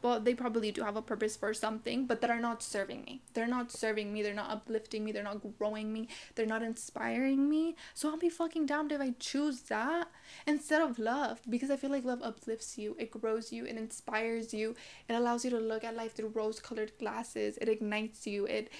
well, 0.01 0.19
they 0.19 0.33
probably 0.33 0.71
do 0.71 0.83
have 0.83 0.95
a 0.95 1.01
purpose 1.01 1.35
for 1.35 1.53
something, 1.53 2.05
but 2.05 2.21
that 2.21 2.29
are 2.29 2.39
not 2.39 2.63
serving 2.63 3.03
me. 3.03 3.21
They're 3.33 3.47
not 3.47 3.71
serving 3.71 4.13
me. 4.13 4.21
They're 4.21 4.33
not 4.33 4.49
uplifting 4.49 5.03
me. 5.03 5.11
They're 5.11 5.23
not 5.23 5.41
growing 5.57 5.91
me. 5.91 6.07
They're 6.35 6.45
not 6.45 6.63
inspiring 6.63 7.49
me. 7.49 7.75
So 7.93 8.09
I'll 8.09 8.17
be 8.17 8.29
fucking 8.29 8.65
damned 8.65 8.91
if 8.91 9.01
I 9.01 9.13
choose 9.19 9.61
that 9.63 10.07
instead 10.47 10.81
of 10.81 10.99
love 10.99 11.41
because 11.49 11.69
I 11.69 11.77
feel 11.77 11.89
like 11.89 12.05
love 12.05 12.21
uplifts 12.23 12.77
you, 12.77 12.95
it 12.99 13.11
grows 13.11 13.51
you, 13.51 13.65
it 13.65 13.77
inspires 13.77 14.53
you, 14.53 14.75
it 15.07 15.13
allows 15.13 15.43
you 15.43 15.51
to 15.51 15.59
look 15.59 15.83
at 15.83 15.95
life 15.95 16.15
through 16.15 16.29
rose 16.29 16.59
colored 16.59 16.91
glasses, 16.99 17.57
it 17.59 17.69
ignites 17.69 18.25
you, 18.25 18.45
it 18.45 18.71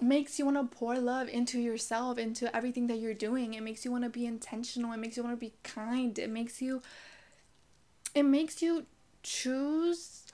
makes 0.00 0.38
you 0.38 0.44
want 0.44 0.56
to 0.56 0.76
pour 0.76 0.98
love 0.98 1.28
into 1.28 1.58
yourself, 1.58 2.18
into 2.18 2.54
everything 2.54 2.86
that 2.86 2.98
you're 2.98 3.14
doing. 3.14 3.54
It 3.54 3.62
makes 3.62 3.84
you 3.84 3.90
want 3.90 4.04
to 4.04 4.10
be 4.10 4.26
intentional. 4.26 4.92
It 4.92 4.98
makes 4.98 5.16
you 5.16 5.22
want 5.22 5.34
to 5.34 5.40
be 5.40 5.54
kind. 5.62 6.18
It 6.18 6.30
makes 6.30 6.60
you 6.60 6.82
it 8.14 8.24
makes 8.24 8.62
you 8.62 8.86
choose 9.22 10.25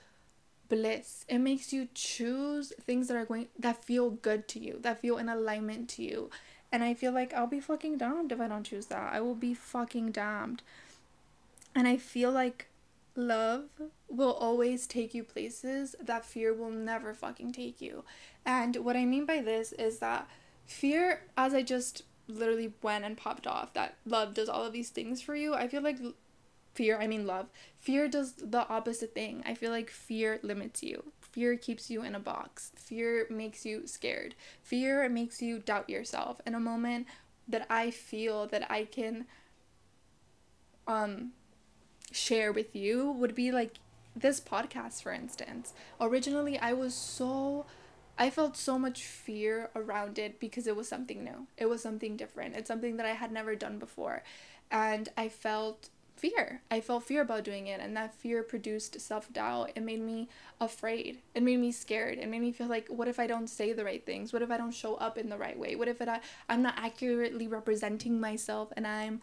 bliss. 0.69 1.25
It 1.27 1.39
makes 1.39 1.73
you 1.73 1.87
choose 1.93 2.73
things 2.81 3.07
that 3.07 3.17
are 3.17 3.25
going 3.25 3.47
that 3.59 3.83
feel 3.83 4.09
good 4.09 4.47
to 4.49 4.59
you, 4.59 4.79
that 4.81 5.01
feel 5.01 5.17
in 5.17 5.29
alignment 5.29 5.89
to 5.89 6.03
you. 6.03 6.29
And 6.71 6.83
I 6.83 6.93
feel 6.93 7.11
like 7.11 7.33
I'll 7.33 7.47
be 7.47 7.59
fucking 7.59 7.97
damned 7.97 8.31
if 8.31 8.41
I 8.41 8.47
don't 8.47 8.63
choose 8.63 8.87
that. 8.87 9.13
I 9.13 9.21
will 9.21 9.35
be 9.35 9.53
fucking 9.53 10.11
damned. 10.11 10.63
And 11.75 11.87
I 11.87 11.97
feel 11.97 12.31
like 12.31 12.67
love 13.15 13.65
will 14.09 14.33
always 14.33 14.87
take 14.87 15.13
you 15.13 15.23
places 15.23 15.95
that 16.01 16.25
fear 16.25 16.53
will 16.53 16.71
never 16.71 17.13
fucking 17.13 17.51
take 17.51 17.81
you. 17.81 18.03
And 18.45 18.77
what 18.77 18.95
I 18.95 19.05
mean 19.05 19.25
by 19.25 19.41
this 19.41 19.71
is 19.73 19.99
that 19.99 20.27
fear, 20.65 21.21
as 21.37 21.53
I 21.53 21.61
just 21.61 22.03
literally 22.27 22.73
went 22.81 23.05
and 23.05 23.17
popped 23.17 23.45
off, 23.45 23.73
that 23.73 23.95
love 24.05 24.33
does 24.33 24.49
all 24.49 24.65
of 24.65 24.73
these 24.73 24.89
things 24.89 25.21
for 25.21 25.35
you, 25.35 25.53
I 25.53 25.67
feel 25.67 25.81
like 25.81 25.99
fear, 26.73 26.99
I 26.99 27.07
mean 27.07 27.25
love, 27.25 27.47
fear 27.79 28.07
does 28.07 28.33
the 28.33 28.67
opposite 28.67 29.13
thing. 29.13 29.43
I 29.45 29.53
feel 29.53 29.71
like 29.71 29.89
fear 29.89 30.39
limits 30.41 30.83
you. 30.83 31.11
Fear 31.19 31.57
keeps 31.57 31.89
you 31.89 32.03
in 32.03 32.13
a 32.15 32.19
box. 32.19 32.71
Fear 32.75 33.27
makes 33.29 33.65
you 33.65 33.87
scared. 33.87 34.35
Fear 34.61 35.09
makes 35.09 35.41
you 35.41 35.59
doubt 35.59 35.89
yourself. 35.89 36.41
In 36.45 36.53
a 36.53 36.59
moment 36.59 37.07
that 37.47 37.65
I 37.69 37.91
feel 37.91 38.47
that 38.47 38.69
I 38.71 38.85
can 38.85 39.25
um 40.87 41.31
share 42.11 42.51
with 42.51 42.75
you 42.75 43.11
would 43.11 43.33
be 43.35 43.51
like 43.51 43.79
this 44.15 44.39
podcast, 44.39 45.01
for 45.01 45.11
instance. 45.11 45.73
Originally, 45.99 46.57
I 46.59 46.73
was 46.73 46.93
so. 46.93 47.65
I 48.15 48.29
felt 48.29 48.55
so 48.55 48.77
much 48.77 49.01
fear 49.03 49.71
around 49.75 50.19
it 50.19 50.39
because 50.39 50.67
it 50.67 50.75
was 50.75 50.87
something 50.87 51.23
new. 51.23 51.47
It 51.57 51.65
was 51.65 51.81
something 51.81 52.15
different. 52.15 52.55
It's 52.55 52.67
something 52.67 52.97
that 52.97 53.07
I 53.07 53.13
had 53.13 53.31
never 53.31 53.55
done 53.55 53.79
before. 53.79 54.21
And 54.69 55.09
I 55.17 55.29
felt 55.29 55.89
fear. 56.23 56.61
I 56.71 56.79
felt 56.79 57.03
fear 57.03 57.21
about 57.21 57.43
doing 57.43 57.67
it, 57.67 57.81
and 57.81 57.97
that 57.97 58.15
fear 58.15 58.43
produced 58.43 59.01
self 59.01 59.31
doubt. 59.33 59.71
It 59.75 59.83
made 59.83 59.99
me 59.99 60.29
afraid. 60.61 61.17
It 61.35 61.43
made 61.43 61.59
me 61.59 61.73
scared. 61.73 62.17
It 62.17 62.29
made 62.29 62.39
me 62.39 62.53
feel 62.53 62.67
like, 62.67 62.87
what 62.87 63.09
if 63.09 63.19
I 63.19 63.27
don't 63.27 63.49
say 63.49 63.73
the 63.73 63.83
right 63.83 64.05
things? 64.05 64.31
What 64.31 64.41
if 64.41 64.49
I 64.49 64.55
don't 64.55 64.71
show 64.71 64.95
up 64.95 65.17
in 65.17 65.27
the 65.27 65.37
right 65.37 65.59
way? 65.59 65.75
What 65.75 65.89
if 65.89 65.99
it, 65.99 66.07
I, 66.07 66.21
I'm 66.47 66.61
not 66.61 66.75
accurately 66.77 67.49
representing 67.49 68.21
myself 68.21 68.71
and 68.77 68.87
I'm 68.87 69.19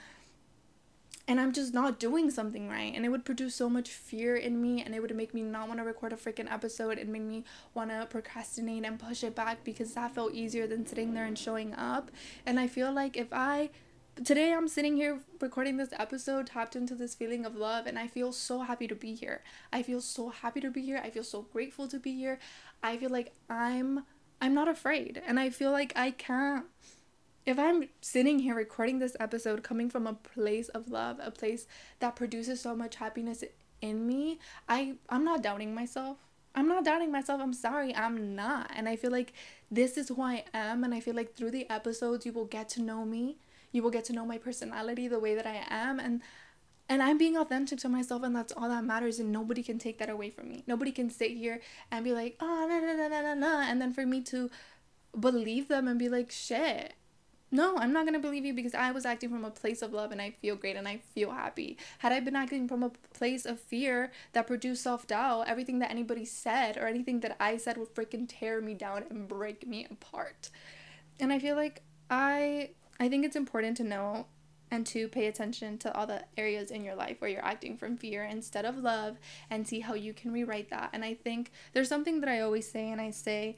and 1.26 1.40
I'm 1.40 1.52
just 1.52 1.72
not 1.72 2.00
doing 2.00 2.28
something 2.28 2.68
right. 2.68 2.92
And 2.94 3.04
it 3.04 3.08
would 3.08 3.24
produce 3.24 3.54
so 3.54 3.70
much 3.70 3.88
fear 3.90 4.34
in 4.34 4.60
me 4.60 4.82
and 4.82 4.94
it 4.94 5.00
would 5.00 5.14
make 5.14 5.32
me 5.32 5.42
not 5.42 5.68
want 5.68 5.78
to 5.78 5.84
record 5.84 6.12
a 6.12 6.16
freaking 6.16 6.52
episode. 6.52 6.98
It 6.98 7.06
made 7.08 7.22
me 7.22 7.44
want 7.72 7.90
to 7.90 8.06
procrastinate 8.10 8.84
and 8.84 8.98
push 8.98 9.22
it 9.22 9.36
back 9.36 9.62
because 9.62 9.94
that 9.94 10.12
felt 10.12 10.34
easier 10.34 10.66
than 10.66 10.84
sitting 10.86 11.14
there 11.14 11.24
and 11.24 11.38
showing 11.38 11.72
up. 11.74 12.10
And 12.44 12.58
I 12.58 12.66
feel 12.66 12.92
like 12.92 13.16
if 13.16 13.28
I 13.32 13.70
today 14.16 14.52
I'm 14.52 14.68
sitting 14.68 14.96
here 14.96 15.20
recording 15.40 15.76
this 15.76 15.90
episode 15.98 16.46
tapped 16.46 16.76
into 16.76 16.94
this 16.94 17.14
feeling 17.14 17.44
of 17.46 17.56
love 17.56 17.86
and 17.86 17.98
I 17.98 18.06
feel 18.06 18.32
so 18.32 18.60
happy 18.60 18.86
to 18.88 18.94
be 18.94 19.14
here. 19.14 19.42
I 19.72 19.82
feel 19.82 20.00
so 20.00 20.28
happy 20.28 20.60
to 20.60 20.70
be 20.70 20.82
here. 20.82 21.00
I 21.02 21.10
feel 21.10 21.24
so 21.24 21.42
grateful 21.52 21.88
to 21.88 21.98
be 21.98 22.14
here. 22.14 22.38
I 22.82 22.96
feel 22.96 23.10
like 23.10 23.32
I'm 23.48 24.04
I'm 24.40 24.54
not 24.54 24.68
afraid 24.68 25.22
and 25.26 25.38
I 25.38 25.50
feel 25.50 25.70
like 25.70 25.92
I 25.96 26.10
can't 26.10 26.66
if 27.46 27.58
I'm 27.58 27.88
sitting 28.00 28.40
here 28.40 28.54
recording 28.54 28.98
this 28.98 29.16
episode 29.18 29.62
coming 29.62 29.88
from 29.88 30.06
a 30.06 30.12
place 30.12 30.68
of 30.68 30.90
love, 30.90 31.18
a 31.22 31.30
place 31.30 31.66
that 32.00 32.16
produces 32.16 32.60
so 32.60 32.76
much 32.76 32.96
happiness 32.96 33.42
in 33.80 34.06
me, 34.06 34.38
I 34.68 34.94
I'm 35.08 35.24
not 35.24 35.42
doubting 35.42 35.74
myself. 35.74 36.18
I'm 36.54 36.66
not 36.66 36.84
doubting 36.84 37.12
myself. 37.12 37.40
I'm 37.40 37.54
sorry, 37.54 37.94
I'm 37.94 38.34
not. 38.34 38.72
And 38.74 38.88
I 38.88 38.96
feel 38.96 39.12
like 39.12 39.32
this 39.70 39.96
is 39.96 40.08
who 40.08 40.20
I 40.20 40.44
am 40.52 40.82
and 40.84 40.92
I 40.92 41.00
feel 41.00 41.14
like 41.14 41.34
through 41.36 41.52
the 41.52 41.70
episodes 41.70 42.26
you 42.26 42.32
will 42.32 42.44
get 42.44 42.68
to 42.70 42.82
know 42.82 43.04
me. 43.04 43.36
You 43.72 43.82
will 43.82 43.90
get 43.90 44.04
to 44.06 44.12
know 44.12 44.26
my 44.26 44.38
personality, 44.38 45.08
the 45.08 45.20
way 45.20 45.34
that 45.34 45.46
I 45.46 45.64
am 45.68 46.00
and 46.00 46.22
and 46.88 47.00
I'm 47.00 47.18
being 47.18 47.36
authentic 47.36 47.78
to 47.80 47.88
myself 47.88 48.24
and 48.24 48.34
that's 48.34 48.52
all 48.56 48.68
that 48.68 48.82
matters 48.84 49.20
and 49.20 49.30
nobody 49.30 49.62
can 49.62 49.78
take 49.78 49.98
that 49.98 50.10
away 50.10 50.28
from 50.28 50.48
me. 50.48 50.64
Nobody 50.66 50.90
can 50.90 51.08
sit 51.08 51.30
here 51.30 51.60
and 51.90 52.04
be 52.04 52.12
like, 52.12 52.36
ah, 52.40 52.64
"Oh, 52.64 52.66
no 52.66 52.80
no 52.80 52.96
no 52.96 53.08
no 53.08 53.22
no 53.22 53.34
no," 53.34 53.60
and 53.60 53.80
then 53.80 53.92
for 53.92 54.04
me 54.04 54.20
to 54.22 54.50
believe 55.18 55.68
them 55.68 55.86
and 55.86 55.98
be 55.98 56.08
like, 56.08 56.32
"Shit, 56.32 56.94
no, 57.52 57.76
I'm 57.76 57.92
not 57.92 58.04
gonna 58.04 58.20
believe 58.20 58.44
you 58.44 58.54
because 58.54 58.74
I 58.74 58.92
was 58.92 59.04
acting 59.04 59.30
from 59.30 59.44
a 59.44 59.50
place 59.50 59.82
of 59.82 59.92
love 59.92 60.12
and 60.12 60.22
I 60.22 60.30
feel 60.30 60.54
great 60.54 60.76
and 60.76 60.86
I 60.86 60.98
feel 60.98 61.32
happy. 61.32 61.76
Had 61.98 62.12
I 62.12 62.20
been 62.20 62.36
acting 62.36 62.68
from 62.68 62.82
a 62.84 62.90
place 63.12 63.44
of 63.44 63.60
fear 63.60 64.12
that 64.32 64.46
produced 64.46 64.82
self 64.84 65.06
doubt, 65.06 65.48
everything 65.48 65.80
that 65.80 65.90
anybody 65.90 66.24
said 66.24 66.76
or 66.76 66.86
anything 66.86 67.20
that 67.20 67.36
I 67.40 67.56
said 67.56 67.76
would 67.76 67.94
freaking 67.94 68.26
tear 68.28 68.60
me 68.60 68.74
down 68.74 69.04
and 69.10 69.26
break 69.26 69.66
me 69.66 69.86
apart. 69.90 70.50
And 71.18 71.32
I 71.32 71.38
feel 71.40 71.56
like 71.56 71.82
I 72.08 72.70
I 73.00 73.08
think 73.08 73.24
it's 73.24 73.34
important 73.34 73.78
to 73.78 73.84
know 73.84 74.26
and 74.70 74.86
to 74.88 75.08
pay 75.08 75.26
attention 75.26 75.78
to 75.78 75.96
all 75.96 76.06
the 76.06 76.22
areas 76.36 76.70
in 76.70 76.84
your 76.84 76.94
life 76.94 77.20
where 77.20 77.30
you're 77.30 77.44
acting 77.44 77.76
from 77.76 77.96
fear 77.96 78.22
instead 78.24 78.66
of 78.66 78.76
love 78.76 79.16
and 79.48 79.66
see 79.66 79.80
how 79.80 79.94
you 79.94 80.12
can 80.12 80.32
rewrite 80.32 80.68
that. 80.68 80.90
And 80.92 81.02
I 81.02 81.14
think 81.14 81.50
there's 81.72 81.88
something 81.88 82.20
that 82.20 82.28
I 82.28 82.40
always 82.40 82.70
say 82.70 82.90
and 82.90 83.00
I 83.00 83.10
say 83.10 83.56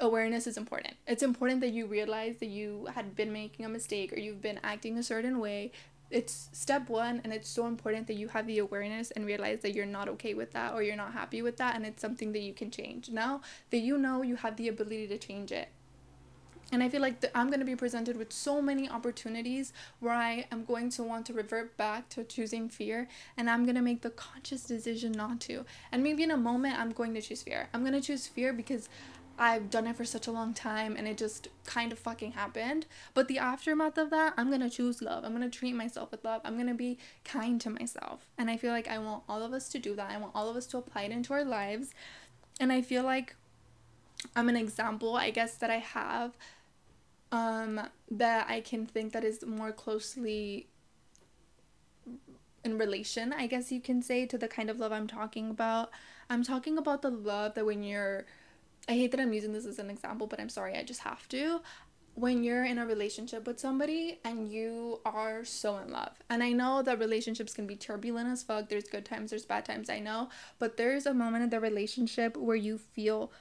awareness 0.00 0.46
is 0.46 0.56
important. 0.56 0.94
It's 1.06 1.22
important 1.22 1.60
that 1.60 1.70
you 1.70 1.86
realize 1.86 2.38
that 2.38 2.46
you 2.46 2.88
had 2.94 3.14
been 3.14 3.32
making 3.32 3.66
a 3.66 3.68
mistake 3.68 4.12
or 4.12 4.18
you've 4.18 4.42
been 4.42 4.58
acting 4.64 4.98
a 4.98 5.02
certain 5.02 5.38
way. 5.38 5.70
It's 6.10 6.48
step 6.52 6.88
one, 6.88 7.20
and 7.24 7.32
it's 7.32 7.48
so 7.48 7.66
important 7.66 8.06
that 8.06 8.14
you 8.14 8.28
have 8.28 8.46
the 8.46 8.58
awareness 8.58 9.10
and 9.10 9.26
realize 9.26 9.60
that 9.62 9.74
you're 9.74 9.86
not 9.86 10.08
okay 10.10 10.34
with 10.34 10.52
that 10.52 10.72
or 10.74 10.82
you're 10.82 10.96
not 10.96 11.12
happy 11.12 11.42
with 11.42 11.56
that, 11.56 11.74
and 11.74 11.84
it's 11.84 12.00
something 12.00 12.32
that 12.32 12.42
you 12.42 12.52
can 12.52 12.70
change. 12.70 13.08
Now 13.08 13.40
that 13.70 13.78
you 13.78 13.98
know 13.98 14.22
you 14.22 14.36
have 14.36 14.56
the 14.56 14.68
ability 14.68 15.08
to 15.08 15.18
change 15.18 15.50
it. 15.50 15.70
And 16.74 16.82
I 16.82 16.88
feel 16.88 17.00
like 17.00 17.20
the, 17.20 17.36
I'm 17.38 17.46
going 17.46 17.60
to 17.60 17.66
be 17.66 17.76
presented 17.76 18.16
with 18.16 18.32
so 18.32 18.60
many 18.60 18.90
opportunities 18.90 19.72
where 20.00 20.12
I 20.12 20.46
am 20.50 20.64
going 20.64 20.90
to 20.90 21.04
want 21.04 21.24
to 21.26 21.32
revert 21.32 21.76
back 21.76 22.08
to 22.10 22.24
choosing 22.24 22.68
fear, 22.68 23.06
and 23.36 23.48
I'm 23.48 23.64
going 23.64 23.76
to 23.76 23.80
make 23.80 24.02
the 24.02 24.10
conscious 24.10 24.64
decision 24.64 25.12
not 25.12 25.40
to. 25.42 25.64
And 25.92 26.02
maybe 26.02 26.24
in 26.24 26.32
a 26.32 26.36
moment, 26.36 26.76
I'm 26.76 26.90
going 26.90 27.14
to 27.14 27.22
choose 27.22 27.44
fear. 27.44 27.68
I'm 27.72 27.82
going 27.82 27.92
to 27.92 28.00
choose 28.00 28.26
fear 28.26 28.52
because 28.52 28.88
I've 29.38 29.70
done 29.70 29.86
it 29.86 29.94
for 29.94 30.04
such 30.04 30.26
a 30.26 30.32
long 30.32 30.52
time 30.52 30.96
and 30.96 31.08
it 31.08 31.16
just 31.16 31.46
kind 31.64 31.92
of 31.92 31.98
fucking 31.98 32.32
happened. 32.32 32.86
But 33.14 33.28
the 33.28 33.38
aftermath 33.38 33.98
of 33.98 34.10
that, 34.10 34.34
I'm 34.36 34.48
gonna 34.48 34.70
choose 34.70 35.02
love. 35.02 35.24
I'm 35.24 35.32
gonna 35.32 35.50
treat 35.50 35.74
myself 35.74 36.12
with 36.12 36.24
love. 36.24 36.40
I'm 36.44 36.56
gonna 36.56 36.72
be 36.72 36.98
kind 37.24 37.60
to 37.62 37.70
myself. 37.70 38.28
And 38.38 38.48
I 38.48 38.56
feel 38.56 38.70
like 38.70 38.86
I 38.86 38.98
want 38.98 39.24
all 39.28 39.42
of 39.42 39.52
us 39.52 39.68
to 39.70 39.80
do 39.80 39.96
that. 39.96 40.12
I 40.12 40.18
want 40.18 40.36
all 40.36 40.48
of 40.48 40.56
us 40.56 40.66
to 40.66 40.78
apply 40.78 41.02
it 41.02 41.10
into 41.10 41.32
our 41.32 41.44
lives. 41.44 41.94
And 42.60 42.70
I 42.70 42.80
feel 42.80 43.02
like 43.02 43.34
I'm 44.36 44.48
an 44.48 44.56
example, 44.56 45.16
I 45.16 45.30
guess, 45.30 45.56
that 45.56 45.70
I 45.70 45.78
have 45.78 46.36
um, 47.34 47.80
that 48.12 48.48
I 48.48 48.60
can 48.60 48.86
think 48.86 49.12
that 49.12 49.24
is 49.24 49.44
more 49.44 49.72
closely 49.72 50.68
in 52.64 52.78
relation, 52.78 53.32
I 53.32 53.48
guess 53.48 53.72
you 53.72 53.80
can 53.80 54.02
say, 54.02 54.24
to 54.26 54.38
the 54.38 54.46
kind 54.46 54.70
of 54.70 54.78
love 54.78 54.92
I'm 54.92 55.08
talking 55.08 55.50
about. 55.50 55.90
I'm 56.30 56.44
talking 56.44 56.78
about 56.78 57.02
the 57.02 57.10
love 57.10 57.54
that 57.54 57.66
when 57.66 57.82
you're 57.82 58.24
I 58.88 58.92
hate 58.92 59.10
that 59.10 59.20
I'm 59.20 59.32
using 59.32 59.52
this 59.52 59.66
as 59.66 59.78
an 59.78 59.90
example, 59.90 60.26
but 60.28 60.38
I'm 60.38 60.48
sorry, 60.48 60.76
I 60.76 60.84
just 60.84 61.00
have 61.00 61.26
to. 61.30 61.60
When 62.14 62.44
you're 62.44 62.64
in 62.64 62.78
a 62.78 62.86
relationship 62.86 63.46
with 63.48 63.58
somebody 63.58 64.20
and 64.24 64.48
you 64.48 65.00
are 65.04 65.44
so 65.44 65.78
in 65.78 65.90
love, 65.90 66.12
and 66.30 66.40
I 66.42 66.52
know 66.52 66.82
that 66.82 67.00
relationships 67.00 67.54
can 67.54 67.66
be 67.66 67.74
turbulent 67.74 68.28
as 68.28 68.44
fuck, 68.44 68.68
there's 68.68 68.84
good 68.84 69.04
times, 69.04 69.30
there's 69.30 69.46
bad 69.46 69.64
times, 69.64 69.90
I 69.90 69.98
know, 69.98 70.28
but 70.60 70.76
there's 70.76 71.06
a 71.06 71.14
moment 71.14 71.42
in 71.42 71.50
the 71.50 71.58
relationship 71.58 72.36
where 72.36 72.56
you 72.56 72.78
feel, 72.78 73.32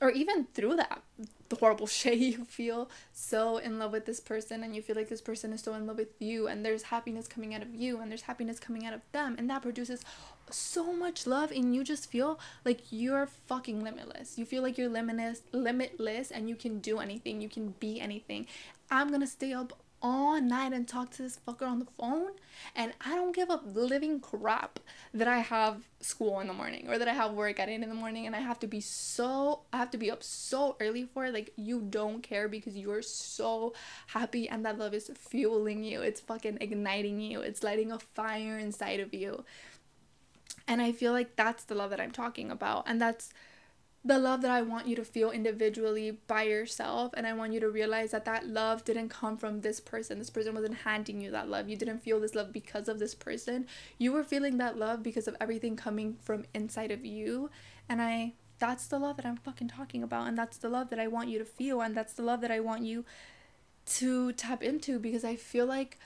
or 0.00 0.10
even 0.10 0.46
through 0.54 0.76
that, 0.76 1.02
the 1.48 1.56
horrible 1.56 1.86
shit 1.98 2.18
you 2.18 2.44
feel 2.44 2.90
so 3.12 3.58
in 3.58 3.78
love 3.78 3.92
with 3.92 4.06
this 4.06 4.20
person 4.20 4.62
and 4.62 4.74
you 4.74 4.82
feel 4.82 4.96
like 4.96 5.08
this 5.08 5.20
person 5.20 5.52
is 5.52 5.62
so 5.62 5.74
in 5.74 5.86
love 5.86 5.98
with 5.98 6.08
you 6.18 6.46
and 6.46 6.64
there's 6.64 6.84
happiness 6.84 7.28
coming 7.28 7.54
out 7.54 7.62
of 7.62 7.74
you 7.74 8.00
and 8.00 8.10
there's 8.10 8.22
happiness 8.22 8.58
coming 8.58 8.86
out 8.86 8.94
of 8.94 9.02
them 9.12 9.34
and 9.38 9.50
that 9.50 9.62
produces 9.62 10.02
so 10.50 10.92
much 10.92 11.26
love 11.26 11.50
and 11.50 11.74
you 11.74 11.84
just 11.84 12.10
feel 12.10 12.40
like 12.64 12.80
you're 12.90 13.26
fucking 13.46 13.82
limitless. 13.82 14.38
You 14.38 14.44
feel 14.44 14.62
like 14.62 14.78
you're 14.78 14.88
limitless, 14.88 15.42
limitless 15.52 16.30
and 16.30 16.48
you 16.48 16.56
can 16.56 16.80
do 16.80 16.98
anything. 16.98 17.40
You 17.40 17.48
can 17.48 17.74
be 17.78 18.00
anything. 18.00 18.46
I'm 18.90 19.10
to 19.20 19.26
stay 19.26 19.52
up 19.52 19.74
all 20.02 20.40
night 20.40 20.72
and 20.72 20.88
talk 20.88 21.10
to 21.10 21.22
this 21.22 21.38
fucker 21.46 21.66
on 21.66 21.78
the 21.78 21.84
phone 21.84 22.30
and 22.74 22.92
I 23.04 23.14
don't 23.14 23.34
give 23.34 23.50
a 23.50 23.60
living 23.64 24.20
crap 24.20 24.80
that 25.12 25.28
I 25.28 25.38
have 25.38 25.82
school 26.00 26.40
in 26.40 26.46
the 26.46 26.54
morning 26.54 26.88
or 26.88 26.98
that 26.98 27.08
I 27.08 27.12
have 27.12 27.32
work 27.32 27.60
at 27.60 27.68
8 27.68 27.74
in 27.74 27.88
the 27.88 27.94
morning 27.94 28.26
and 28.26 28.34
I 28.34 28.40
have 28.40 28.58
to 28.60 28.66
be 28.66 28.80
so 28.80 29.62
I 29.72 29.76
have 29.76 29.90
to 29.90 29.98
be 29.98 30.10
up 30.10 30.22
so 30.22 30.76
early 30.80 31.04
for 31.04 31.26
it. 31.26 31.34
Like 31.34 31.52
you 31.56 31.80
don't 31.82 32.22
care 32.22 32.48
because 32.48 32.76
you're 32.76 33.02
so 33.02 33.74
happy 34.08 34.48
and 34.48 34.64
that 34.64 34.78
love 34.78 34.94
is 34.94 35.10
fueling 35.14 35.84
you. 35.84 36.00
It's 36.00 36.20
fucking 36.20 36.58
igniting 36.60 37.20
you. 37.20 37.40
It's 37.40 37.62
lighting 37.62 37.92
a 37.92 37.98
fire 37.98 38.58
inside 38.58 39.00
of 39.00 39.12
you. 39.12 39.44
And 40.66 40.80
I 40.80 40.92
feel 40.92 41.12
like 41.12 41.36
that's 41.36 41.64
the 41.64 41.74
love 41.74 41.90
that 41.90 42.00
I'm 42.00 42.12
talking 42.12 42.50
about. 42.50 42.84
And 42.86 43.00
that's 43.00 43.32
the 44.02 44.18
love 44.18 44.40
that 44.40 44.50
I 44.50 44.62
want 44.62 44.86
you 44.86 44.96
to 44.96 45.04
feel 45.04 45.30
individually 45.30 46.12
by 46.26 46.44
yourself. 46.44 47.12
And 47.14 47.26
I 47.26 47.34
want 47.34 47.52
you 47.52 47.60
to 47.60 47.68
realize 47.68 48.12
that 48.12 48.24
that 48.24 48.46
love 48.46 48.84
didn't 48.84 49.10
come 49.10 49.36
from 49.36 49.60
this 49.60 49.78
person. 49.78 50.18
This 50.18 50.30
person 50.30 50.54
wasn't 50.54 50.78
handing 50.78 51.20
you 51.20 51.30
that 51.32 51.50
love. 51.50 51.68
You 51.68 51.76
didn't 51.76 51.98
feel 51.98 52.18
this 52.18 52.34
love 52.34 52.52
because 52.52 52.88
of 52.88 52.98
this 52.98 53.14
person. 53.14 53.66
You 53.98 54.12
were 54.12 54.24
feeling 54.24 54.56
that 54.56 54.78
love 54.78 55.02
because 55.02 55.28
of 55.28 55.36
everything 55.40 55.76
coming 55.76 56.16
from 56.22 56.46
inside 56.54 56.90
of 56.90 57.04
you. 57.04 57.50
And 57.90 58.00
I, 58.00 58.32
that's 58.58 58.86
the 58.86 58.98
love 58.98 59.16
that 59.16 59.26
I'm 59.26 59.36
fucking 59.36 59.68
talking 59.68 60.02
about. 60.02 60.28
And 60.28 60.38
that's 60.38 60.56
the 60.56 60.70
love 60.70 60.88
that 60.90 60.98
I 60.98 61.06
want 61.06 61.28
you 61.28 61.38
to 61.38 61.44
feel. 61.44 61.82
And 61.82 61.94
that's 61.94 62.14
the 62.14 62.22
love 62.22 62.40
that 62.40 62.50
I 62.50 62.60
want 62.60 62.84
you 62.84 63.04
to 63.86 64.32
tap 64.32 64.62
into 64.62 64.98
because 64.98 65.24
I 65.24 65.36
feel 65.36 65.66
like 65.66 65.98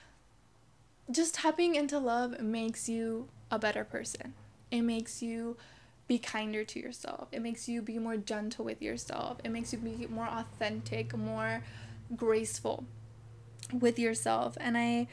just 1.11 1.37
tapping 1.37 1.77
into 1.77 1.99
love 1.99 2.41
makes 2.41 2.89
you 2.89 3.29
a 3.51 3.59
better 3.59 3.85
person 3.85 4.35
it 4.75 4.83
makes 4.83 5.23
you 5.23 5.57
be 6.07 6.19
kinder 6.19 6.65
to 6.65 6.79
yourself. 6.79 7.29
It 7.33 7.41
makes 7.41 7.69
you 7.69 7.83
be 7.83 7.99
more 7.99 8.17
gentle 8.17 8.65
with 8.65 8.83
yourself. 8.83 9.39
It 9.45 9.51
makes 9.51 9.73
you 9.73 9.79
be 9.79 10.07
more 10.09 10.27
authentic, 10.27 11.17
more 11.17 11.63
graceful 12.15 12.85
with 13.73 13.99
yourself. 13.99 14.57
And 14.61 14.77
I 14.77 15.09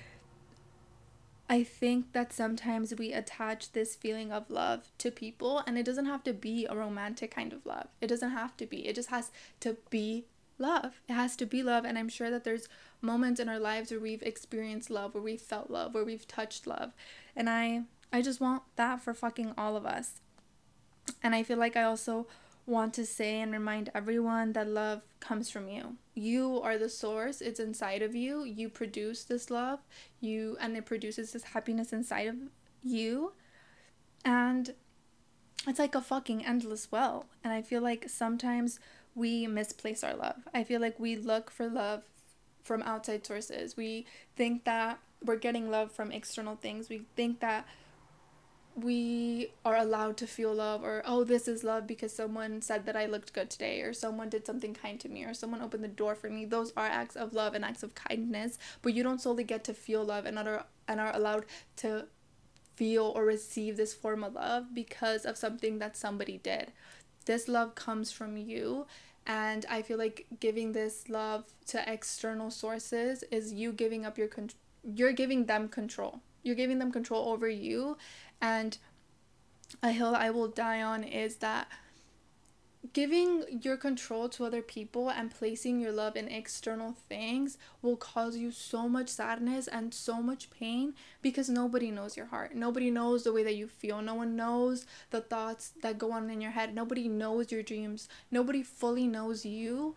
I 1.49 1.63
think 1.63 2.13
that 2.13 2.31
sometimes 2.31 2.95
we 2.97 3.11
attach 3.11 3.73
this 3.73 3.93
feeling 3.93 4.31
of 4.31 4.49
love 4.49 4.87
to 4.99 5.11
people 5.11 5.61
and 5.67 5.77
it 5.77 5.83
doesn't 5.83 6.05
have 6.05 6.23
to 6.23 6.31
be 6.31 6.65
a 6.65 6.75
romantic 6.75 7.31
kind 7.31 7.51
of 7.51 7.65
love. 7.65 7.87
It 7.99 8.07
doesn't 8.07 8.31
have 8.31 8.55
to 8.57 8.65
be. 8.65 8.87
It 8.87 8.95
just 8.95 9.09
has 9.09 9.31
to 9.59 9.75
be 9.89 10.23
love. 10.57 11.01
It 11.09 11.13
has 11.13 11.35
to 11.35 11.45
be 11.45 11.61
love 11.61 11.83
and 11.83 11.97
I'm 11.97 12.07
sure 12.07 12.31
that 12.31 12.45
there's 12.45 12.69
moments 13.01 13.41
in 13.41 13.49
our 13.49 13.59
lives 13.59 13.91
where 13.91 13.99
we've 13.99 14.23
experienced 14.23 14.89
love, 14.89 15.13
where 15.13 15.23
we've 15.23 15.41
felt 15.41 15.69
love, 15.69 15.93
where 15.93 16.05
we've 16.05 16.27
touched 16.27 16.67
love. 16.67 16.93
And 17.35 17.49
I 17.49 17.83
I 18.13 18.21
just 18.21 18.39
want 18.39 18.63
that 18.77 19.01
for 19.01 19.13
fucking 19.13 19.53
all 19.57 19.75
of 19.75 19.85
us. 19.85 20.21
And 21.23 21.35
I 21.35 21.43
feel 21.43 21.57
like 21.57 21.75
I 21.75 21.83
also 21.83 22.27
want 22.65 22.93
to 22.93 23.05
say 23.05 23.41
and 23.41 23.51
remind 23.51 23.89
everyone 23.93 24.53
that 24.53 24.67
love 24.67 25.01
comes 25.19 25.49
from 25.49 25.67
you. 25.67 25.95
You 26.13 26.61
are 26.61 26.77
the 26.77 26.89
source. 26.89 27.41
It's 27.41 27.59
inside 27.59 28.01
of 28.01 28.15
you. 28.15 28.43
You 28.43 28.69
produce 28.69 29.23
this 29.23 29.49
love. 29.49 29.79
You 30.19 30.57
and 30.59 30.75
it 30.77 30.85
produces 30.85 31.31
this 31.31 31.43
happiness 31.43 31.91
inside 31.91 32.27
of 32.27 32.35
you. 32.83 33.33
And 34.23 34.73
it's 35.67 35.79
like 35.79 35.95
a 35.95 36.01
fucking 36.01 36.45
endless 36.45 36.91
well. 36.91 37.25
And 37.43 37.53
I 37.53 37.61
feel 37.61 37.81
like 37.81 38.09
sometimes 38.09 38.79
we 39.15 39.47
misplace 39.47 40.03
our 40.03 40.15
love. 40.15 40.47
I 40.53 40.63
feel 40.63 40.81
like 40.81 40.99
we 40.99 41.15
look 41.15 41.51
for 41.51 41.67
love 41.67 42.03
from 42.63 42.81
outside 42.83 43.25
sources. 43.25 43.75
We 43.75 44.05
think 44.35 44.63
that 44.65 44.99
we're 45.23 45.35
getting 45.35 45.69
love 45.69 45.91
from 45.91 46.11
external 46.11 46.55
things. 46.55 46.89
We 46.89 47.03
think 47.15 47.39
that 47.41 47.67
we 48.75 49.51
are 49.65 49.75
allowed 49.75 50.17
to 50.17 50.27
feel 50.27 50.53
love 50.53 50.83
or 50.83 51.03
oh 51.05 51.23
this 51.23 51.47
is 51.47 51.63
love 51.63 51.85
because 51.85 52.13
someone 52.13 52.61
said 52.61 52.85
that 52.85 52.95
I 52.95 53.05
looked 53.05 53.33
good 53.33 53.49
today 53.49 53.81
or 53.81 53.93
someone 53.93 54.29
did 54.29 54.45
something 54.45 54.73
kind 54.73 54.99
to 55.01 55.09
me 55.09 55.23
or 55.23 55.33
someone 55.33 55.61
opened 55.61 55.83
the 55.83 55.89
door 55.89 56.15
for 56.15 56.29
me. 56.29 56.45
Those 56.45 56.71
are 56.77 56.85
acts 56.85 57.15
of 57.15 57.33
love 57.33 57.53
and 57.53 57.65
acts 57.65 57.83
of 57.83 57.95
kindness 57.95 58.57
but 58.81 58.93
you 58.93 59.03
don't 59.03 59.21
solely 59.21 59.43
get 59.43 59.63
to 59.65 59.73
feel 59.73 60.03
love 60.03 60.25
and 60.25 60.39
are 60.39 60.65
and 60.87 60.99
are 60.99 61.15
allowed 61.15 61.45
to 61.77 62.05
feel 62.75 63.11
or 63.15 63.25
receive 63.25 63.77
this 63.77 63.93
form 63.93 64.23
of 64.23 64.33
love 64.33 64.73
because 64.73 65.25
of 65.25 65.37
something 65.37 65.79
that 65.79 65.97
somebody 65.97 66.37
did. 66.37 66.71
This 67.25 67.47
love 67.47 67.75
comes 67.75 68.11
from 68.11 68.37
you 68.37 68.87
and 69.27 69.65
I 69.69 69.81
feel 69.81 69.97
like 69.97 70.25
giving 70.39 70.71
this 70.71 71.09
love 71.09 71.45
to 71.67 71.91
external 71.91 72.49
sources 72.49 73.23
is 73.31 73.53
you 73.53 73.71
giving 73.71 74.05
up 74.05 74.17
your 74.17 74.27
con- 74.27 74.49
you're 74.83 75.11
giving 75.11 75.45
them 75.45 75.67
control. 75.67 76.21
You're 76.43 76.55
giving 76.55 76.79
them 76.79 76.91
control 76.91 77.29
over 77.29 77.47
you 77.47 77.97
and 78.41 78.77
a 79.81 79.91
hill 79.91 80.15
I 80.15 80.29
will 80.29 80.47
die 80.47 80.81
on 80.81 81.03
is 81.03 81.37
that 81.37 81.67
giving 82.93 83.45
your 83.61 83.77
control 83.77 84.27
to 84.27 84.43
other 84.43 84.61
people 84.61 85.09
and 85.09 85.31
placing 85.31 85.79
your 85.79 85.91
love 85.91 86.15
in 86.15 86.27
external 86.27 86.95
things 87.07 87.57
will 87.81 87.95
cause 87.95 88.35
you 88.35 88.51
so 88.51 88.89
much 88.89 89.07
sadness 89.07 89.67
and 89.67 89.93
so 89.93 90.21
much 90.21 90.49
pain 90.49 90.93
because 91.21 91.47
nobody 91.47 91.91
knows 91.91 92.17
your 92.17 92.25
heart. 92.25 92.55
Nobody 92.55 92.89
knows 92.89 93.23
the 93.23 93.33
way 93.33 93.43
that 93.43 93.55
you 93.55 93.67
feel. 93.67 94.01
No 94.01 94.15
one 94.15 94.35
knows 94.35 94.85
the 95.11 95.21
thoughts 95.21 95.73
that 95.81 95.99
go 95.99 96.11
on 96.11 96.29
in 96.29 96.41
your 96.41 96.51
head. 96.51 96.73
Nobody 96.73 97.07
knows 97.07 97.51
your 97.51 97.63
dreams. 97.63 98.09
Nobody 98.31 98.63
fully 98.63 99.07
knows 99.07 99.45
you. 99.45 99.95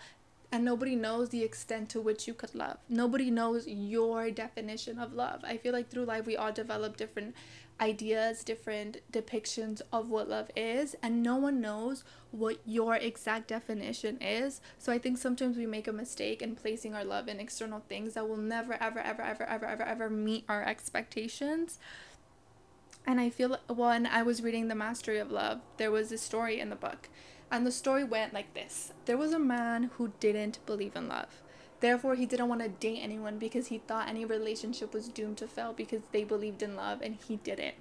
And 0.52 0.64
nobody 0.64 0.94
knows 0.94 1.30
the 1.30 1.42
extent 1.42 1.88
to 1.88 2.00
which 2.00 2.28
you 2.28 2.34
could 2.34 2.54
love. 2.54 2.76
Nobody 2.88 3.28
knows 3.28 3.66
your 3.66 4.30
definition 4.30 5.00
of 5.00 5.12
love. 5.12 5.40
I 5.42 5.56
feel 5.56 5.72
like 5.72 5.88
through 5.88 6.04
life 6.04 6.26
we 6.26 6.36
all 6.36 6.52
develop 6.52 6.96
different 6.96 7.34
ideas, 7.80 8.44
different 8.44 9.00
depictions 9.12 9.82
of 9.92 10.08
what 10.08 10.28
love 10.28 10.50
is, 10.56 10.94
and 11.02 11.22
no 11.22 11.36
one 11.36 11.60
knows 11.60 12.04
what 12.30 12.58
your 12.64 12.96
exact 12.96 13.48
definition 13.48 14.18
is. 14.20 14.60
So 14.78 14.92
I 14.92 14.98
think 14.98 15.18
sometimes 15.18 15.56
we 15.56 15.66
make 15.66 15.88
a 15.88 15.92
mistake 15.92 16.42
in 16.42 16.56
placing 16.56 16.94
our 16.94 17.04
love 17.04 17.28
in 17.28 17.40
external 17.40 17.82
things 17.88 18.14
that 18.14 18.28
will 18.28 18.36
never, 18.36 18.74
ever, 18.74 19.00
ever, 19.00 19.22
ever, 19.22 19.44
ever, 19.44 19.66
ever, 19.66 19.82
ever 19.82 20.10
meet 20.10 20.44
our 20.48 20.62
expectations. 20.62 21.78
And 23.06 23.20
I 23.20 23.28
feel 23.28 23.58
when 23.68 24.06
I 24.06 24.22
was 24.22 24.42
reading 24.42 24.68
The 24.68 24.74
Mastery 24.74 25.18
of 25.18 25.30
Love, 25.30 25.60
there 25.76 25.90
was 25.90 26.10
a 26.10 26.18
story 26.18 26.58
in 26.60 26.70
the 26.70 26.76
book. 26.76 27.08
And 27.50 27.66
the 27.66 27.72
story 27.72 28.02
went 28.02 28.32
like 28.32 28.54
this 28.54 28.92
There 29.04 29.18
was 29.18 29.32
a 29.32 29.38
man 29.38 29.90
who 29.94 30.12
didn't 30.20 30.64
believe 30.64 30.96
in 30.96 31.08
love 31.08 31.42
Therefore, 31.84 32.14
he 32.14 32.24
didn't 32.24 32.48
want 32.48 32.62
to 32.62 32.70
date 32.70 33.00
anyone 33.02 33.36
because 33.38 33.66
he 33.66 33.76
thought 33.76 34.08
any 34.08 34.24
relationship 34.24 34.94
was 34.94 35.06
doomed 35.06 35.36
to 35.36 35.46
fail 35.46 35.74
because 35.74 36.00
they 36.12 36.24
believed 36.24 36.62
in 36.62 36.76
love 36.76 37.02
and 37.02 37.18
he 37.28 37.36
didn't. 37.36 37.74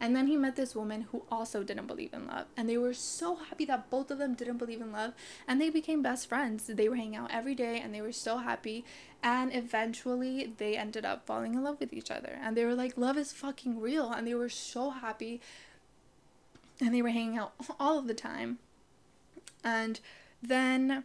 And 0.00 0.14
then 0.14 0.28
he 0.28 0.36
met 0.36 0.54
this 0.54 0.76
woman 0.76 1.08
who 1.10 1.24
also 1.28 1.64
didn't 1.64 1.88
believe 1.88 2.12
in 2.12 2.28
love. 2.28 2.46
And 2.56 2.68
they 2.68 2.78
were 2.78 2.94
so 2.94 3.34
happy 3.34 3.64
that 3.64 3.90
both 3.90 4.12
of 4.12 4.18
them 4.18 4.34
didn't 4.34 4.58
believe 4.58 4.80
in 4.80 4.92
love. 4.92 5.12
And 5.48 5.60
they 5.60 5.70
became 5.70 6.02
best 6.02 6.28
friends. 6.28 6.68
They 6.68 6.88
were 6.88 6.94
hanging 6.94 7.16
out 7.16 7.32
every 7.32 7.56
day 7.56 7.80
and 7.80 7.92
they 7.92 8.00
were 8.00 8.12
so 8.12 8.36
happy. 8.36 8.84
And 9.24 9.52
eventually 9.52 10.52
they 10.56 10.76
ended 10.76 11.04
up 11.04 11.26
falling 11.26 11.54
in 11.54 11.64
love 11.64 11.80
with 11.80 11.92
each 11.92 12.12
other. 12.12 12.38
And 12.40 12.56
they 12.56 12.64
were 12.64 12.76
like, 12.76 12.96
love 12.96 13.18
is 13.18 13.32
fucking 13.32 13.80
real. 13.80 14.12
And 14.12 14.24
they 14.24 14.34
were 14.34 14.48
so 14.48 14.90
happy. 14.90 15.40
And 16.80 16.94
they 16.94 17.02
were 17.02 17.08
hanging 17.08 17.38
out 17.38 17.54
all 17.80 17.98
of 17.98 18.06
the 18.06 18.14
time. 18.14 18.60
And 19.64 19.98
then 20.40 21.02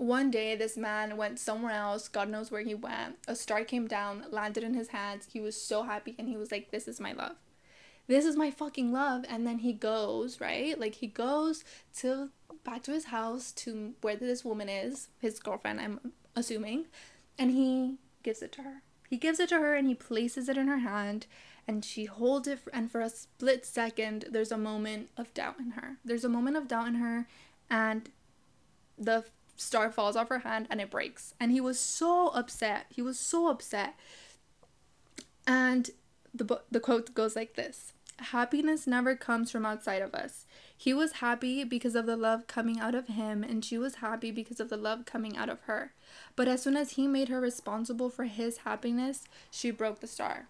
one 0.00 0.30
day, 0.30 0.56
this 0.56 0.78
man 0.78 1.18
went 1.18 1.38
somewhere 1.38 1.74
else. 1.74 2.08
God 2.08 2.30
knows 2.30 2.50
where 2.50 2.62
he 2.62 2.74
went. 2.74 3.16
A 3.28 3.36
star 3.36 3.64
came 3.64 3.86
down, 3.86 4.24
landed 4.30 4.64
in 4.64 4.72
his 4.72 4.88
hands. 4.88 5.28
He 5.30 5.40
was 5.40 5.60
so 5.60 5.82
happy 5.82 6.14
and 6.18 6.26
he 6.26 6.38
was 6.38 6.50
like, 6.50 6.70
This 6.70 6.88
is 6.88 7.00
my 7.00 7.12
love. 7.12 7.36
This 8.06 8.24
is 8.24 8.34
my 8.34 8.50
fucking 8.50 8.92
love. 8.92 9.24
And 9.28 9.46
then 9.46 9.58
he 9.58 9.72
goes, 9.72 10.40
right? 10.40 10.78
Like, 10.80 10.96
he 10.96 11.06
goes 11.06 11.64
to 11.98 12.30
back 12.64 12.82
to 12.84 12.92
his 12.92 13.06
house 13.06 13.52
to 13.52 13.92
where 14.00 14.16
this 14.16 14.44
woman 14.44 14.68
is, 14.68 15.08
his 15.20 15.38
girlfriend, 15.38 15.80
I'm 15.80 16.12
assuming, 16.34 16.86
and 17.38 17.50
he 17.50 17.98
gives 18.22 18.42
it 18.42 18.52
to 18.52 18.62
her. 18.62 18.82
He 19.08 19.16
gives 19.16 19.38
it 19.38 19.50
to 19.50 19.58
her 19.58 19.74
and 19.74 19.86
he 19.86 19.94
places 19.94 20.48
it 20.48 20.56
in 20.56 20.68
her 20.68 20.78
hand 20.78 21.26
and 21.68 21.84
she 21.84 22.06
holds 22.06 22.48
it 22.48 22.60
for, 22.60 22.74
and 22.74 22.90
for 22.90 23.00
a 23.00 23.10
split 23.10 23.66
second 23.66 24.26
there's 24.30 24.52
a 24.52 24.58
moment 24.58 25.08
of 25.16 25.34
doubt 25.34 25.58
in 25.58 25.72
her. 25.72 25.96
There's 26.04 26.24
a 26.24 26.28
moment 26.28 26.56
of 26.56 26.68
doubt 26.68 26.88
in 26.88 26.94
her 26.94 27.26
and 27.68 28.08
the 28.96 29.24
star 29.60 29.92
falls 29.92 30.16
off 30.16 30.30
her 30.30 30.40
hand 30.40 30.66
and 30.70 30.80
it 30.80 30.90
breaks. 30.90 31.34
And 31.38 31.52
he 31.52 31.60
was 31.60 31.78
so 31.78 32.28
upset. 32.28 32.86
He 32.88 33.02
was 33.02 33.18
so 33.18 33.48
upset. 33.48 33.94
And 35.46 35.90
the 36.34 36.62
the 36.70 36.80
quote 36.80 37.14
goes 37.14 37.36
like 37.36 37.54
this. 37.54 37.92
Happiness 38.18 38.86
never 38.86 39.14
comes 39.16 39.50
from 39.50 39.64
outside 39.64 40.02
of 40.02 40.14
us. 40.14 40.46
He 40.76 40.92
was 40.92 41.12
happy 41.12 41.64
because 41.64 41.94
of 41.94 42.06
the 42.06 42.16
love 42.16 42.46
coming 42.46 42.78
out 42.78 42.94
of 42.94 43.06
him, 43.06 43.42
and 43.42 43.64
she 43.64 43.78
was 43.78 43.96
happy 43.96 44.30
because 44.30 44.60
of 44.60 44.68
the 44.68 44.76
love 44.76 45.06
coming 45.06 45.36
out 45.38 45.48
of 45.48 45.60
her. 45.62 45.92
But 46.36 46.46
as 46.46 46.62
soon 46.62 46.76
as 46.76 46.92
he 46.92 47.06
made 47.06 47.28
her 47.28 47.40
responsible 47.40 48.10
for 48.10 48.24
his 48.24 48.58
happiness, 48.58 49.24
she 49.50 49.70
broke 49.70 50.00
the 50.00 50.06
star. 50.06 50.48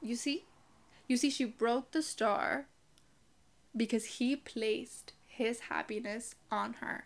You 0.00 0.14
see? 0.14 0.44
You 1.08 1.16
see, 1.16 1.30
she 1.30 1.44
broke 1.44 1.90
the 1.90 2.02
star 2.02 2.66
because 3.76 4.04
he 4.18 4.36
placed 4.36 5.12
his 5.26 5.60
happiness 5.60 6.36
on 6.50 6.74
her 6.74 7.04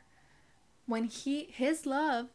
when 0.86 1.04
he 1.04 1.44
his 1.44 1.86
love 1.86 2.28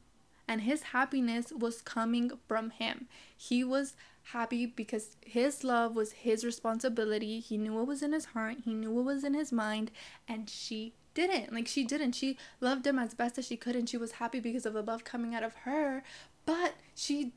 and 0.47 0.61
his 0.61 0.83
happiness 0.83 1.51
was 1.51 1.81
coming 1.81 2.31
from 2.47 2.69
him. 2.69 3.07
He 3.35 3.63
was 3.63 3.95
happy 4.31 4.65
because 4.65 5.15
his 5.25 5.63
love 5.63 5.95
was 5.95 6.11
his 6.11 6.43
responsibility. 6.43 7.39
He 7.39 7.57
knew 7.57 7.73
what 7.73 7.87
was 7.87 8.01
in 8.01 8.13
his 8.13 8.25
heart, 8.25 8.57
he 8.65 8.73
knew 8.73 8.91
what 8.91 9.05
was 9.05 9.23
in 9.23 9.33
his 9.33 9.51
mind, 9.51 9.91
and 10.27 10.49
she 10.49 10.93
didn't. 11.13 11.51
Like 11.51 11.67
she 11.67 11.83
didn't. 11.83 12.13
She 12.13 12.37
loved 12.61 12.85
him 12.85 12.99
as 12.99 13.13
best 13.13 13.37
as 13.37 13.47
she 13.47 13.57
could 13.57 13.75
and 13.75 13.89
she 13.89 13.97
was 13.97 14.13
happy 14.13 14.39
because 14.39 14.65
of 14.65 14.73
the 14.73 14.81
love 14.83 15.03
coming 15.03 15.33
out 15.33 15.43
of 15.43 15.55
her, 15.65 16.03
but 16.45 16.75
she 16.95 17.33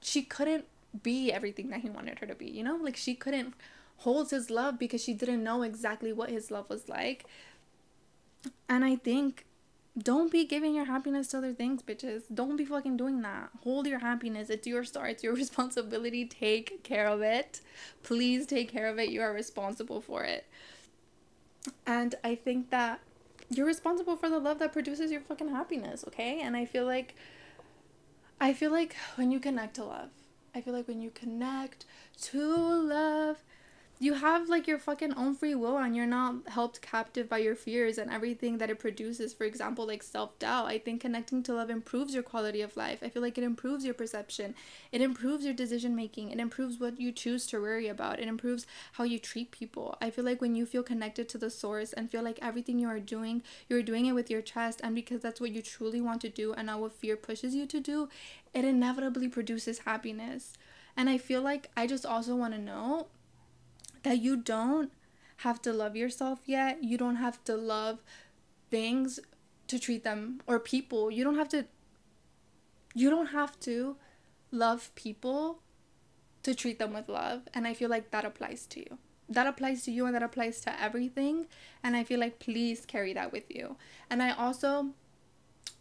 she 0.00 0.22
couldn't 0.22 0.66
be 1.02 1.32
everything 1.32 1.68
that 1.70 1.80
he 1.80 1.90
wanted 1.90 2.20
her 2.20 2.26
to 2.26 2.34
be, 2.34 2.46
you 2.46 2.62
know? 2.62 2.76
Like 2.76 2.96
she 2.96 3.14
couldn't 3.14 3.54
hold 3.98 4.30
his 4.30 4.50
love 4.50 4.78
because 4.78 5.02
she 5.02 5.12
didn't 5.14 5.42
know 5.42 5.62
exactly 5.62 6.12
what 6.12 6.30
his 6.30 6.50
love 6.50 6.68
was 6.68 6.88
like. 6.88 7.24
And 8.68 8.84
I 8.84 8.96
think 8.96 9.46
don't 10.02 10.30
be 10.30 10.44
giving 10.44 10.74
your 10.74 10.84
happiness 10.84 11.28
to 11.28 11.38
other 11.38 11.54
things, 11.54 11.82
bitches. 11.82 12.24
Don't 12.32 12.56
be 12.56 12.64
fucking 12.66 12.96
doing 12.98 13.22
that. 13.22 13.48
Hold 13.64 13.86
your 13.86 14.00
happiness. 14.00 14.50
It's 14.50 14.66
your 14.66 14.84
star. 14.84 15.08
It's 15.08 15.24
your 15.24 15.34
responsibility. 15.42 16.26
Take 16.26 16.82
care 16.82 17.06
of 17.08 17.22
it. 17.22 17.60
Please 18.02 18.46
take 18.46 18.70
care 18.70 18.88
of 18.88 18.98
it. 18.98 19.08
You 19.08 19.22
are 19.22 19.32
responsible 19.32 20.00
for 20.00 20.22
it. 20.24 20.46
And 21.86 22.14
I 22.22 22.34
think 22.34 22.70
that 22.70 23.00
you're 23.48 23.66
responsible 23.66 24.16
for 24.16 24.28
the 24.28 24.38
love 24.38 24.58
that 24.58 24.72
produces 24.72 25.10
your 25.10 25.20
fucking 25.20 25.48
happiness, 25.48 26.04
okay? 26.08 26.40
And 26.40 26.56
I 26.56 26.64
feel 26.64 26.84
like 26.84 27.14
I 28.40 28.52
feel 28.52 28.70
like 28.70 28.94
when 29.14 29.30
you 29.30 29.40
connect 29.40 29.76
to 29.76 29.84
love, 29.84 30.10
I 30.54 30.60
feel 30.60 30.74
like 30.74 30.88
when 30.88 31.00
you 31.00 31.10
connect 31.10 31.86
to 32.22 32.44
love, 32.46 33.42
you 33.98 34.12
have 34.12 34.50
like 34.50 34.66
your 34.66 34.78
fucking 34.78 35.14
own 35.14 35.34
free 35.34 35.54
will 35.54 35.78
and 35.78 35.96
you're 35.96 36.04
not 36.04 36.48
helped 36.48 36.82
captive 36.82 37.30
by 37.30 37.38
your 37.38 37.54
fears 37.54 37.96
and 37.96 38.10
everything 38.10 38.58
that 38.58 38.68
it 38.68 38.78
produces. 38.78 39.32
For 39.32 39.44
example 39.44 39.86
like 39.86 40.02
self-doubt. 40.02 40.66
I 40.66 40.78
think 40.78 41.00
connecting 41.00 41.42
to 41.44 41.54
love 41.54 41.70
improves 41.70 42.12
your 42.12 42.22
quality 42.22 42.60
of 42.60 42.76
life. 42.76 42.98
I 43.02 43.08
feel 43.08 43.22
like 43.22 43.38
it 43.38 43.44
improves 43.44 43.86
your 43.86 43.94
perception. 43.94 44.54
It 44.92 45.00
improves 45.00 45.46
your 45.46 45.54
decision 45.54 45.96
making 45.96 46.30
it 46.30 46.38
improves 46.38 46.78
what 46.78 47.00
you 47.00 47.10
choose 47.10 47.46
to 47.46 47.60
worry 47.60 47.88
about. 47.88 48.20
It 48.20 48.28
improves 48.28 48.66
how 48.92 49.04
you 49.04 49.18
treat 49.18 49.50
people. 49.50 49.96
I 50.02 50.10
feel 50.10 50.24
like 50.24 50.42
when 50.42 50.54
you 50.54 50.66
feel 50.66 50.82
connected 50.82 51.26
to 51.30 51.38
the 51.38 51.48
source 51.48 51.94
and 51.94 52.10
feel 52.10 52.22
like 52.22 52.38
everything 52.42 52.78
you 52.78 52.88
are 52.88 53.00
doing 53.00 53.42
you're 53.68 53.82
doing 53.82 54.04
it 54.04 54.12
with 54.12 54.28
your 54.28 54.42
chest 54.42 54.80
and 54.84 54.94
because 54.94 55.22
that's 55.22 55.40
what 55.40 55.52
you 55.52 55.62
truly 55.62 56.02
want 56.02 56.20
to 56.20 56.28
do 56.28 56.52
and 56.52 56.66
not 56.66 56.80
what 56.80 56.92
fear 56.92 57.16
pushes 57.16 57.54
you 57.54 57.64
to 57.66 57.80
do 57.80 58.10
it 58.52 58.64
inevitably 58.64 59.28
produces 59.28 59.80
happiness. 59.80 60.52
And 60.98 61.08
i 61.08 61.18
feel 61.18 61.42
like 61.42 61.70
i 61.76 61.86
just 61.86 62.04
also 62.06 62.34
want 62.36 62.54
to 62.54 62.60
know 62.60 63.06
that 64.06 64.22
you 64.22 64.36
don't 64.36 64.92
have 65.38 65.60
to 65.60 65.72
love 65.72 65.96
yourself 65.96 66.38
yet. 66.46 66.84
You 66.84 66.96
don't 66.96 67.16
have 67.16 67.42
to 67.42 67.56
love 67.56 68.04
things 68.70 69.18
to 69.66 69.80
treat 69.80 70.04
them 70.04 70.40
or 70.46 70.60
people. 70.60 71.10
You 71.10 71.24
don't 71.24 71.34
have 71.34 71.48
to 71.48 71.66
you 72.94 73.10
don't 73.10 73.32
have 73.40 73.58
to 73.60 73.96
love 74.52 74.94
people 74.94 75.58
to 76.44 76.54
treat 76.54 76.78
them 76.78 76.94
with 76.94 77.08
love. 77.08 77.48
And 77.52 77.66
I 77.66 77.74
feel 77.74 77.90
like 77.90 78.12
that 78.12 78.24
applies 78.24 78.64
to 78.66 78.78
you. 78.78 78.98
That 79.28 79.48
applies 79.48 79.82
to 79.86 79.90
you 79.90 80.06
and 80.06 80.14
that 80.14 80.22
applies 80.22 80.60
to 80.60 80.80
everything. 80.80 81.48
And 81.82 81.96
I 81.96 82.04
feel 82.04 82.20
like 82.20 82.38
please 82.38 82.86
carry 82.86 83.12
that 83.14 83.32
with 83.32 83.50
you. 83.50 83.74
And 84.08 84.22
I 84.22 84.30
also 84.30 84.90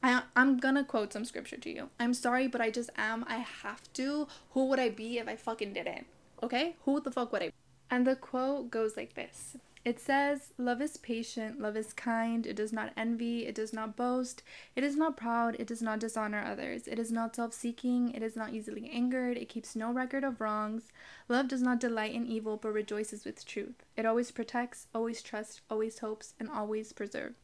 I, 0.01 0.23
I'm 0.35 0.57
gonna 0.57 0.83
quote 0.83 1.13
some 1.13 1.25
scripture 1.25 1.57
to 1.57 1.69
you. 1.69 1.89
I'm 1.99 2.15
sorry, 2.15 2.47
but 2.47 2.59
I 2.59 2.71
just 2.71 2.89
am. 2.97 3.23
I 3.27 3.38
have 3.61 3.83
to. 3.93 4.27
Who 4.55 4.65
would 4.65 4.79
I 4.79 4.89
be 4.89 5.19
if 5.19 5.27
I 5.27 5.35
fucking 5.35 5.73
didn't? 5.73 6.07
Okay? 6.41 6.75
Who 6.85 6.99
the 6.99 7.11
fuck 7.11 7.31
would 7.31 7.43
I 7.43 7.47
be? 7.49 7.55
And 7.89 8.06
the 8.06 8.15
quote 8.15 8.71
goes 8.71 8.98
like 8.98 9.13
this 9.13 9.58
It 9.84 10.00
says, 10.00 10.54
Love 10.58 10.82
is 10.82 10.98
patient, 10.98 11.60
love 11.60 11.78
is 11.78 11.93
kind, 11.93 12.45
it 12.45 12.56
does 12.56 12.74
not 12.74 12.93
envy, 12.98 13.45
it 13.45 13.56
does 13.56 13.74
not 13.74 13.95
boast, 13.95 14.41
it 14.76 14.84
is 14.84 14.95
not 14.95 15.17
proud, 15.17 15.56
it 15.60 15.67
does 15.67 15.82
not 15.82 16.00
dishonor 16.00 16.43
others, 16.43 16.88
it 16.88 17.00
is 17.00 17.12
not 17.12 17.36
self 17.36 17.54
seeking, 17.54 18.12
it 18.12 18.24
is 18.24 18.36
not 18.36 18.54
easily 18.54 18.89
angered, 18.91 19.38
it 19.38 19.50
keeps 19.50 19.76
no 19.76 19.91
record 19.91 20.24
of 20.24 20.41
wrongs. 20.41 20.91
Love 21.30 21.48
does 21.48 21.62
not 21.62 21.80
delight 21.80 22.13
in 22.13 22.26
evil, 22.26 22.58
but 22.58 22.74
rejoices 22.74 23.26
with 23.26 23.45
truth. 23.45 23.86
It 23.95 24.06
always 24.06 24.32
protects, 24.32 24.88
always 24.93 25.21
trusts, 25.21 25.62
always 25.69 26.00
hopes, 26.00 26.34
and 26.39 26.50
always 26.50 26.91
preserves. 26.93 27.36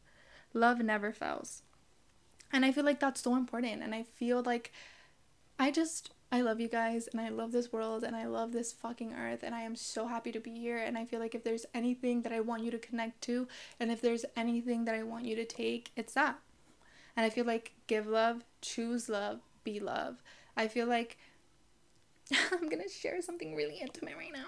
Love 0.54 0.80
never 0.80 1.12
fails. 1.12 1.62
And 2.52 2.64
I 2.64 2.72
feel 2.72 2.84
like 2.84 3.00
that's 3.00 3.22
so 3.22 3.34
important. 3.34 3.82
And 3.82 3.94
I 3.94 4.02
feel 4.02 4.42
like 4.42 4.72
I 5.58 5.70
just 5.70 6.10
I 6.34 6.40
love 6.40 6.60
you 6.60 6.68
guys 6.68 7.08
and 7.08 7.20
I 7.20 7.28
love 7.28 7.52
this 7.52 7.74
world 7.74 8.04
and 8.04 8.16
I 8.16 8.24
love 8.24 8.52
this 8.52 8.72
fucking 8.72 9.12
earth 9.12 9.42
and 9.42 9.54
I 9.54 9.60
am 9.60 9.76
so 9.76 10.06
happy 10.06 10.32
to 10.32 10.40
be 10.40 10.58
here 10.58 10.78
and 10.78 10.96
I 10.96 11.04
feel 11.04 11.20
like 11.20 11.34
if 11.34 11.44
there's 11.44 11.66
anything 11.74 12.22
that 12.22 12.32
I 12.32 12.40
want 12.40 12.64
you 12.64 12.70
to 12.70 12.78
connect 12.78 13.20
to 13.24 13.46
and 13.78 13.92
if 13.92 14.00
there's 14.00 14.24
anything 14.34 14.86
that 14.86 14.94
I 14.94 15.02
want 15.02 15.26
you 15.26 15.36
to 15.36 15.44
take, 15.44 15.90
it's 15.94 16.14
that. 16.14 16.38
And 17.18 17.26
I 17.26 17.28
feel 17.28 17.44
like 17.44 17.74
give 17.86 18.06
love, 18.06 18.44
choose 18.62 19.10
love, 19.10 19.40
be 19.62 19.78
love. 19.78 20.22
I 20.56 20.68
feel 20.68 20.86
like 20.86 21.18
I'm 22.50 22.70
gonna 22.70 22.88
share 22.88 23.20
something 23.20 23.54
really 23.54 23.80
intimate 23.82 24.16
right 24.16 24.32
now. 24.32 24.46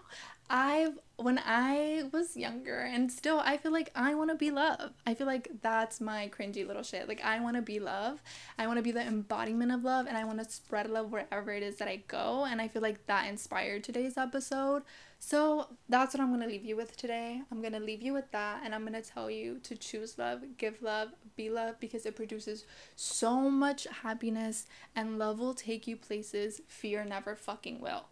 I 0.50 0.88
when 1.16 1.38
I 1.38 2.09
was 2.12 2.37
younger 2.37 2.80
and 2.80 3.11
still 3.11 3.38
I 3.38 3.57
feel 3.57 3.72
like 3.72 3.90
I 3.94 4.14
want 4.14 4.30
to 4.30 4.37
be 4.37 4.50
love. 4.50 4.92
I 5.07 5.14
feel 5.14 5.26
like 5.26 5.48
that's 5.62 6.00
my 6.00 6.28
cringy 6.37 6.66
little 6.66 6.83
shit. 6.83 7.09
Like 7.09 7.24
I 7.24 7.40
want 7.40 7.57
to 7.57 7.62
be 7.62 7.78
love. 7.78 8.20
I 8.59 8.66
want 8.66 8.78
to 8.78 8.83
be 8.83 8.90
the 8.90 9.00
embodiment 9.00 9.72
of 9.72 9.85
love 9.85 10.07
and 10.07 10.16
I 10.16 10.24
want 10.24 10.42
to 10.42 10.50
spread 10.50 10.90
love 10.90 11.12
wherever 11.12 11.50
it 11.52 11.62
is 11.62 11.76
that 11.76 11.88
I 11.88 12.02
go 12.09 12.44
and 12.44 12.61
I 12.61 12.68
feel 12.68 12.83
like 12.83 13.07
that 13.07 13.28
inspired 13.28 13.85
today's 13.85 14.18
episode. 14.18 14.83
So 15.18 15.68
that's 15.88 16.12
what 16.12 16.20
I'm 16.20 16.28
going 16.28 16.42
to 16.42 16.48
leave 16.48 16.64
you 16.64 16.76
with 16.76 16.96
today. 16.96 17.40
I'm 17.50 17.61
going 17.61 17.72
to 17.72 17.80
leave 17.80 18.02
you 18.02 18.12
with 18.12 18.30
that 18.33 18.62
and 18.64 18.74
I'm 18.74 18.87
going 18.87 19.00
to 19.00 19.09
tell 19.09 19.30
you 19.30 19.61
to 19.62 19.76
choose 19.76 20.18
love, 20.18 20.42
give 20.59 20.83
love, 20.83 21.11
be 21.37 21.48
love 21.48 21.80
because 21.80 22.04
it 22.04 22.16
produces 22.16 22.66
so 22.96 23.48
much 23.48 23.87
happiness 24.02 24.66
and 24.94 25.18
love 25.18 25.38
will 25.38 25.54
take 25.54 25.87
you 25.87 25.96
places 25.96 26.61
fear 26.66 27.04
never 27.04 27.37
fucking 27.37 27.80
will. 27.80 28.07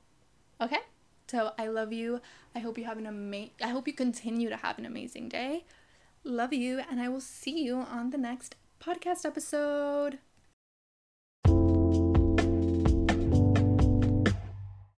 Okay? 0.60 0.78
So 1.32 1.54
I 1.58 1.66
love 1.66 1.94
you. 1.94 2.20
I 2.54 2.58
hope 2.58 2.76
you 2.76 2.84
have 2.84 2.98
an 2.98 3.06
amazing 3.06 3.52
I 3.62 3.68
hope 3.68 3.86
you 3.88 3.94
continue 3.94 4.50
to 4.50 4.56
have 4.56 4.78
an 4.78 4.84
amazing 4.84 5.30
day. 5.30 5.64
Love 6.24 6.52
you 6.52 6.82
and 6.90 7.00
I 7.00 7.08
will 7.08 7.22
see 7.22 7.64
you 7.64 7.78
on 7.78 8.10
the 8.10 8.18
next 8.18 8.54
podcast 8.78 9.24
episode. 9.24 10.18